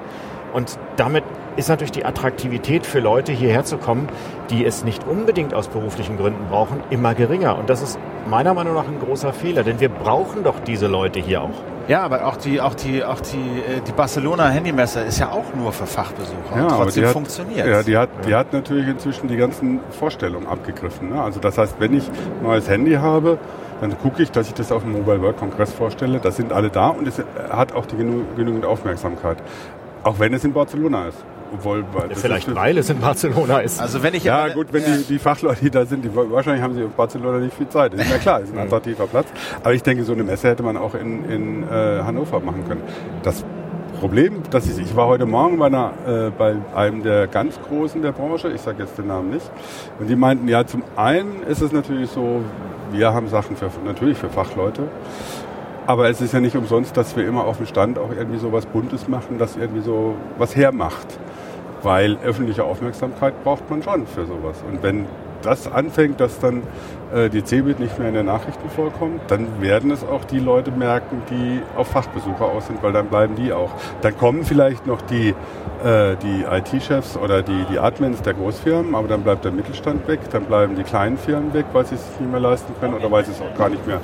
[0.52, 1.24] und damit
[1.56, 4.08] ist natürlich die Attraktivität für Leute hierher zu kommen,
[4.50, 7.58] die es nicht unbedingt aus beruflichen Gründen brauchen, immer geringer.
[7.58, 7.98] Und das ist
[8.28, 11.50] meiner Meinung nach ein großer Fehler, denn wir brauchen doch diese Leute hier auch.
[11.88, 15.54] Ja, aber auch die, auch die, auch die, äh, die Barcelona Handymesse ist ja auch
[15.56, 17.66] nur für Fachbesucher Ja, und aber trotzdem funktioniert.
[17.66, 21.08] Ja, die hat, die hat natürlich inzwischen die ganzen Vorstellungen abgegriffen.
[21.08, 21.20] Ne?
[21.20, 23.38] Also das heißt, wenn ich ein neues Handy habe,
[23.80, 26.20] dann gucke ich, dass ich das auf dem Mobile World Kongress vorstelle.
[26.20, 27.20] Da sind alle da und es
[27.50, 29.38] hat auch die genü genügend Aufmerksamkeit.
[30.02, 31.18] Auch wenn es in Barcelona ist.
[31.52, 31.84] Obwohl,
[32.14, 33.80] Vielleicht weil es in Barcelona ist.
[33.80, 34.96] Also wenn ich ja gut, wenn ja.
[34.96, 37.92] Die, die Fachleute, die da sind, die, wahrscheinlich haben sie in Barcelona nicht viel Zeit.
[37.92, 39.26] Ist ja klar, ist ein attraktiver Platz.
[39.62, 42.82] Aber ich denke, so eine Messe hätte man auch in, in äh, Hannover machen können.
[43.24, 43.44] Das
[43.98, 48.00] Problem, dass ich, ich war heute Morgen bei, einer, äh, bei einem der ganz Großen
[48.00, 49.50] der Branche, ich sage jetzt den Namen nicht,
[49.98, 52.40] und die meinten, ja, zum einen ist es natürlich so,
[52.92, 54.88] wir haben Sachen für, natürlich für Fachleute,
[55.90, 58.52] aber es ist ja nicht umsonst, dass wir immer auf dem Stand auch irgendwie so
[58.52, 61.06] was Buntes machen, das irgendwie so was hermacht.
[61.82, 64.62] Weil öffentliche Aufmerksamkeit braucht man schon für sowas.
[64.70, 65.06] Und wenn
[65.42, 66.62] das anfängt, dass dann
[67.12, 70.70] äh, die CeBIT nicht mehr in den Nachrichten vorkommt, dann werden es auch die Leute
[70.70, 73.70] merken, die auf Fachbesucher aus sind, weil dann bleiben die auch.
[74.02, 75.30] Dann kommen vielleicht noch die,
[75.82, 80.20] äh, die IT-Chefs oder die, die Admins der Großfirmen, aber dann bleibt der Mittelstand weg,
[80.30, 83.24] dann bleiben die kleinen Firmen weg, weil sie es nicht mehr leisten können oder weil
[83.24, 84.00] sie es auch gar nicht mehr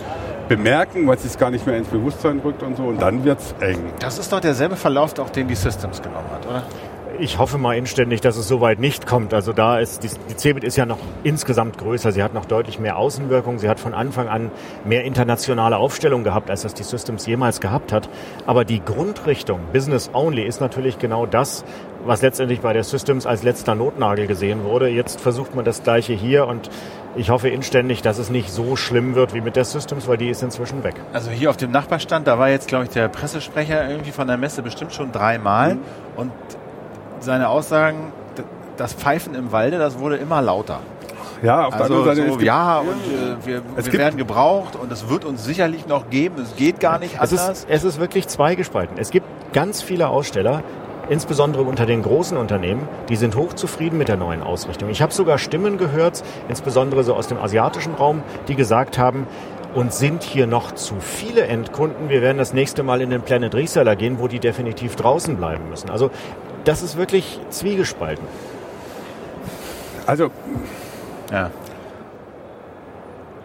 [0.48, 3.40] bemerken, weil es sich gar nicht mehr ins Bewusstsein rückt und so und dann wird
[3.40, 3.80] es eng.
[3.98, 6.62] Das ist doch derselbe Verlauf, auch den die Systems genommen hat, oder?
[7.18, 9.32] ich hoffe mal inständig, dass es so weit nicht kommt.
[9.32, 12.12] Also da ist die, die CeBIT ist ja noch insgesamt größer.
[12.12, 13.58] Sie hat noch deutlich mehr Außenwirkung.
[13.58, 14.50] Sie hat von Anfang an
[14.84, 18.08] mehr internationale Aufstellung gehabt, als das die Systems jemals gehabt hat.
[18.46, 21.64] Aber die Grundrichtung Business Only ist natürlich genau das,
[22.04, 24.88] was letztendlich bei der Systems als letzter Notnagel gesehen wurde.
[24.88, 26.70] Jetzt versucht man das Gleiche hier und
[27.16, 30.28] ich hoffe inständig, dass es nicht so schlimm wird wie mit der Systems, weil die
[30.28, 30.94] ist inzwischen weg.
[31.12, 34.36] Also hier auf dem Nachbarstand, da war jetzt, glaube ich, der Pressesprecher irgendwie von der
[34.36, 35.76] Messe bestimmt schon dreimal.
[35.76, 35.80] Mhm.
[36.16, 36.32] Und
[37.20, 38.12] seine Aussagen,
[38.76, 40.80] das Pfeifen im Walde, das wurde immer lauter.
[41.42, 42.32] Ja, auf also der anderen Seite.
[42.32, 46.40] So, ja, und äh, wir, wir werden gebraucht und es wird uns sicherlich noch geben.
[46.42, 47.32] Es geht gar nicht anders.
[47.32, 48.96] Es ist, es ist wirklich zweigespalten.
[48.98, 50.62] Es gibt ganz viele Aussteller,
[51.08, 54.88] insbesondere unter den großen Unternehmen, die sind hochzufrieden mit der neuen Ausrichtung.
[54.90, 59.26] Ich habe sogar Stimmen gehört, insbesondere so aus dem asiatischen Raum, die gesagt haben,
[59.74, 62.08] und sind hier noch zu viele Endkunden.
[62.08, 65.68] Wir werden das nächste Mal in den Planet Reseller gehen, wo die definitiv draußen bleiben
[65.68, 65.90] müssen.
[65.90, 66.10] Also
[66.64, 68.24] das ist wirklich zwiegespalten.
[70.06, 70.30] Also,
[71.30, 71.50] ja.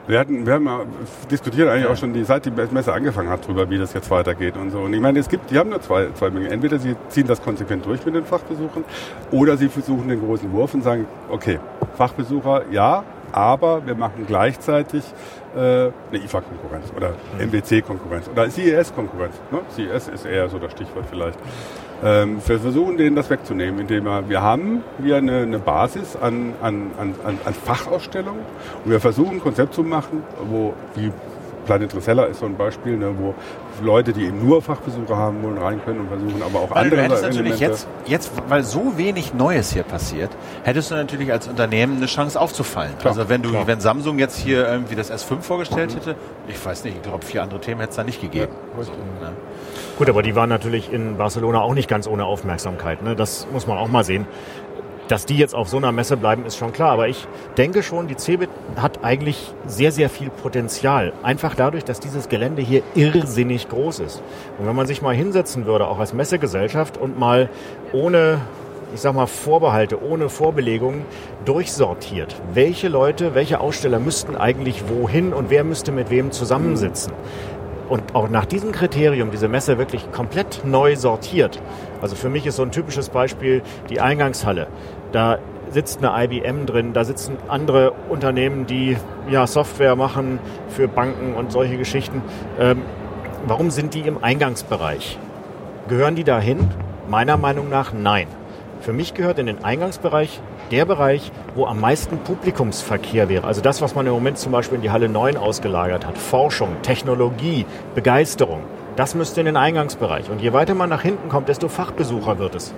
[0.07, 0.81] Wir, hatten, wir haben ja
[1.29, 1.91] diskutiert eigentlich ja.
[1.91, 4.79] auch schon, die, seit die Messe angefangen hat, darüber, wie das jetzt weitergeht und so.
[4.79, 6.53] Und ich meine, es gibt, die haben nur zwei, zwei Möglichkeiten.
[6.53, 8.83] Entweder sie ziehen das konsequent durch mit den Fachbesuchern
[9.31, 11.59] oder sie versuchen den großen Wurf und sagen, okay,
[11.95, 15.03] Fachbesucher, ja, aber wir machen gleichzeitig
[15.55, 19.35] äh, eine IFA-Konkurrenz oder MWC-Konkurrenz oder CES-Konkurrenz.
[19.51, 19.59] Ne?
[19.69, 21.37] CES ist eher so das Stichwort vielleicht.
[22.03, 26.53] Ähm, wir versuchen denen das wegzunehmen, indem wir, wir haben hier eine, eine Basis an,
[26.61, 28.41] an, an, an Fachausstellungen
[28.83, 31.11] und wir versuchen ein Konzept zu machen, wo, wie
[31.65, 33.35] Planet Reseller ist so ein Beispiel, ne, wo
[33.83, 36.97] Leute, die eben nur Fachbesucher haben wollen, rein können und versuchen aber auch weil andere
[36.97, 40.29] du hättest natürlich jetzt, jetzt, weil so wenig Neues hier passiert,
[40.63, 42.97] hättest du natürlich als Unternehmen eine Chance aufzufallen.
[42.99, 43.67] Klar, also wenn du, klar.
[43.67, 45.99] wenn Samsung jetzt hier irgendwie das S5 vorgestellt mhm.
[45.99, 46.15] hätte,
[46.47, 48.53] ich weiß nicht, ich glaube vier andere Themen hätte es da nicht gegeben.
[48.77, 49.33] Ja, ne?
[50.01, 53.03] Gut, aber die waren natürlich in Barcelona auch nicht ganz ohne Aufmerksamkeit.
[53.03, 53.15] Ne?
[53.15, 54.25] Das muss man auch mal sehen
[55.07, 56.91] dass die jetzt auf so einer Messe bleiben, ist schon klar.
[56.91, 57.27] Aber ich
[57.57, 61.11] denke schon, die CeBIT hat eigentlich sehr, sehr viel Potenzial.
[61.21, 64.23] Einfach dadurch, dass dieses Gelände hier irrsinnig groß ist.
[64.57, 67.49] Und wenn man sich mal hinsetzen würde, auch als Messegesellschaft und mal
[67.91, 68.39] ohne
[68.93, 71.05] ich sag mal, Vorbehalte, ohne Vorbelegung
[71.45, 72.35] durchsortiert.
[72.53, 77.13] Welche Leute, welche Aussteller müssten eigentlich wohin und wer müsste mit wem zusammensitzen?
[77.91, 81.61] Und auch nach diesem Kriterium diese Messe wirklich komplett neu sortiert.
[82.01, 84.67] Also für mich ist so ein typisches Beispiel die Eingangshalle.
[85.11, 85.39] Da
[85.71, 88.95] sitzt eine IBM drin, da sitzen andere Unternehmen, die
[89.29, 90.39] ja Software machen
[90.69, 92.21] für Banken und solche Geschichten.
[92.57, 92.83] Ähm,
[93.45, 95.19] warum sind die im Eingangsbereich?
[95.89, 96.69] Gehören die dahin?
[97.09, 98.27] Meiner Meinung nach nein.
[98.81, 103.45] Für mich gehört in den Eingangsbereich der Bereich, wo am meisten Publikumsverkehr wäre.
[103.45, 106.17] Also das, was man im Moment zum Beispiel in die Halle 9 ausgelagert hat.
[106.17, 108.63] Forschung, Technologie, Begeisterung.
[108.95, 110.31] Das müsste in den Eingangsbereich.
[110.31, 112.73] Und je weiter man nach hinten kommt, desto Fachbesucher wird es.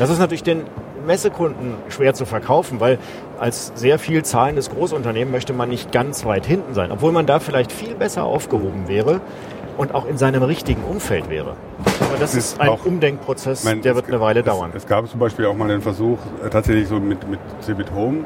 [0.00, 0.64] Das ist natürlich den
[1.06, 2.98] Messekunden schwer zu verkaufen, weil
[3.38, 7.38] als sehr viel zahlendes Großunternehmen möchte man nicht ganz weit hinten sein, obwohl man da
[7.38, 9.20] vielleicht viel besser aufgehoben wäre
[9.76, 11.54] und auch in seinem richtigen Umfeld wäre.
[12.00, 14.70] Aber das ist, ist ein auch, Umdenkprozess, mein, der wird eine Weile es, dauern.
[14.74, 18.24] Es gab zum Beispiel auch mal den Versuch, äh, tatsächlich so mit, mit Cebit Home,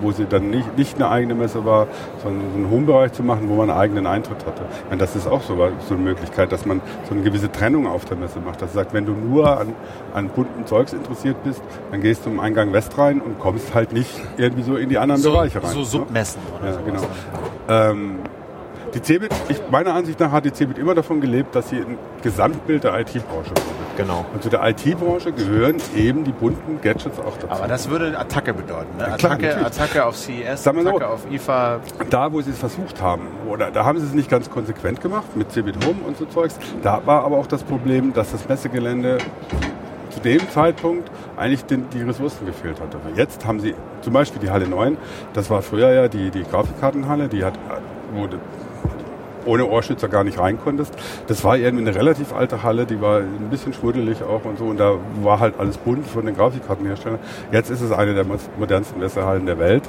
[0.00, 1.88] wo sie dann nicht, nicht eine eigene Messe war,
[2.22, 4.62] sondern so einen Home-Bereich zu machen, wo man einen eigenen Eintritt hatte.
[4.70, 7.86] Ich meine, das ist auch so, so eine Möglichkeit, dass man so eine gewisse Trennung
[7.86, 8.62] auf der Messe macht.
[8.62, 9.74] Dass sagt, wenn du nur an,
[10.14, 13.92] an bunten Zeugs interessiert bist, dann gehst du im Eingang West rein und kommst halt
[13.92, 15.70] nicht irgendwie so in die anderen so, Bereiche rein.
[15.70, 15.84] So ne?
[15.84, 17.02] Submessen oder ja, genau.
[17.68, 18.18] Ähm,
[18.94, 21.98] die CeBIT, ich, meiner Ansicht nach hat die CeBIT immer davon gelebt, dass sie ein
[22.22, 23.96] Gesamtbild der IT-Branche bildet.
[23.96, 24.24] Genau.
[24.32, 27.50] Und zu der IT-Branche gehören eben die bunten Gadgets auch dazu.
[27.50, 29.08] Aber das würde Attacke bedeuten, ne?
[29.08, 31.80] Ja, klar, Attacke, Attacke auf CES, Attacke so, auf IFA.
[32.08, 35.36] Da, wo sie es versucht haben, oder da haben sie es nicht ganz konsequent gemacht
[35.36, 36.58] mit CeBIT Home und so Zeugs.
[36.82, 39.18] Da war aber auch das Problem, dass das Messegelände
[40.10, 42.94] zu dem Zeitpunkt eigentlich den, die Ressourcen gefehlt hat.
[42.94, 44.96] Also jetzt haben sie zum Beispiel die Halle 9,
[45.32, 47.54] das war früher ja die, die Grafikkartenhalle, die hat,
[48.12, 48.38] du
[49.48, 50.94] ohne Ohrschützer gar nicht rein konntest.
[51.26, 54.66] Das war irgendwie eine relativ alte Halle, die war ein bisschen schmuddelig auch und so
[54.66, 57.18] und da war halt alles bunt von den Grafikkartenherstellern.
[57.50, 58.24] Jetzt ist es eine der
[58.58, 59.82] modernsten Messehallen der Welt.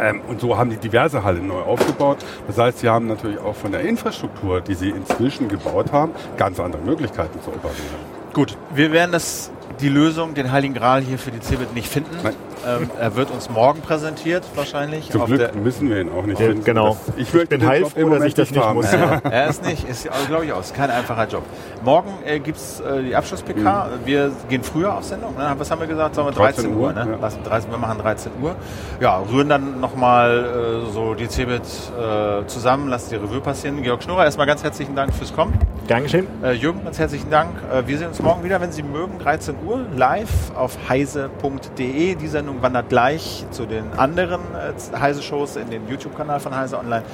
[0.00, 2.18] Ähm, und so haben die diverse Hallen neu aufgebaut.
[2.46, 6.60] Das heißt, sie haben natürlich auch von der Infrastruktur, die sie inzwischen gebaut haben, ganz
[6.60, 8.12] andere Möglichkeiten zu operieren.
[8.32, 9.50] Gut, wir werden das,
[9.80, 12.16] die Lösung, den Heiligen Gral hier für die CeBIT nicht finden.
[12.22, 12.34] Nein.
[12.66, 15.10] Ähm, er wird uns morgen präsentiert, wahrscheinlich.
[15.10, 16.64] Zum auf Glück der- müssen wir ihn auch nicht Ja, finden.
[16.64, 16.96] genau.
[17.06, 18.74] Das, ich, Ich bin den heilfroh, dass Moment ich das nicht haben.
[18.76, 18.86] muss.
[19.30, 21.42] Er ist nicht, ist glaube ich auch, ist kein einfacher Job.
[21.84, 23.88] Morgen äh, gibt es äh, die Abschluss-PK.
[24.04, 25.36] Wir gehen früher auf Sendung.
[25.36, 25.54] Ne?
[25.58, 26.14] Was haben wir gesagt?
[26.14, 26.86] Sollen wir 13, 13 Uhr?
[26.88, 27.08] Uhr, Ne?
[27.12, 27.18] ja.
[27.20, 28.54] Lassen 13, wir machen 13 Uhr.
[29.00, 33.82] Ja, rühren dann nochmal äh, so die CeBIT äh, zusammen, lassen die Revue passieren.
[33.82, 35.54] Georg Schnurrer, erstmal ganz herzlichen Dank fürs Kommen.
[35.88, 36.26] Geschehen.
[36.42, 37.50] Äh, Jürgen, ganz herzlichen Dank.
[37.70, 42.14] Äh, wir sehen uns morgen wieder, wenn Sie mögen, 13 Uhr live auf heise.de.
[42.14, 47.04] Die Sendung wandert gleich zu den anderen äh, Heise-Shows in den YouTube-Kanal von Heise Online.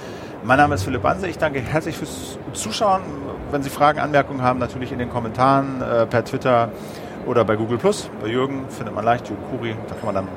[0.45, 1.29] Mein Name ist Philipp Banse.
[1.29, 3.03] Ich danke herzlich fürs Zuschauen.
[3.51, 6.71] Wenn Sie Fragen, Anmerkungen haben, natürlich in den Kommentaren, äh, per Twitter
[7.27, 7.79] oder bei Google+.
[8.21, 9.77] Bei Jürgen findet man leicht, Jürgen Kuri.
[9.89, 10.29] Da kann man dann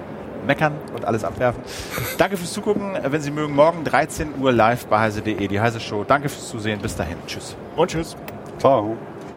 [0.45, 1.63] meckern und alles abwerfen.
[2.17, 2.97] Danke fürs Zugucken.
[3.03, 6.03] Wenn Sie mögen, morgen 13 Uhr live bei heise.de, die Heise Show.
[6.03, 6.79] Danke fürs Zusehen.
[6.81, 7.17] Bis dahin.
[7.27, 7.55] Tschüss.
[7.75, 8.15] Und tschüss.
[8.57, 8.97] Ciao.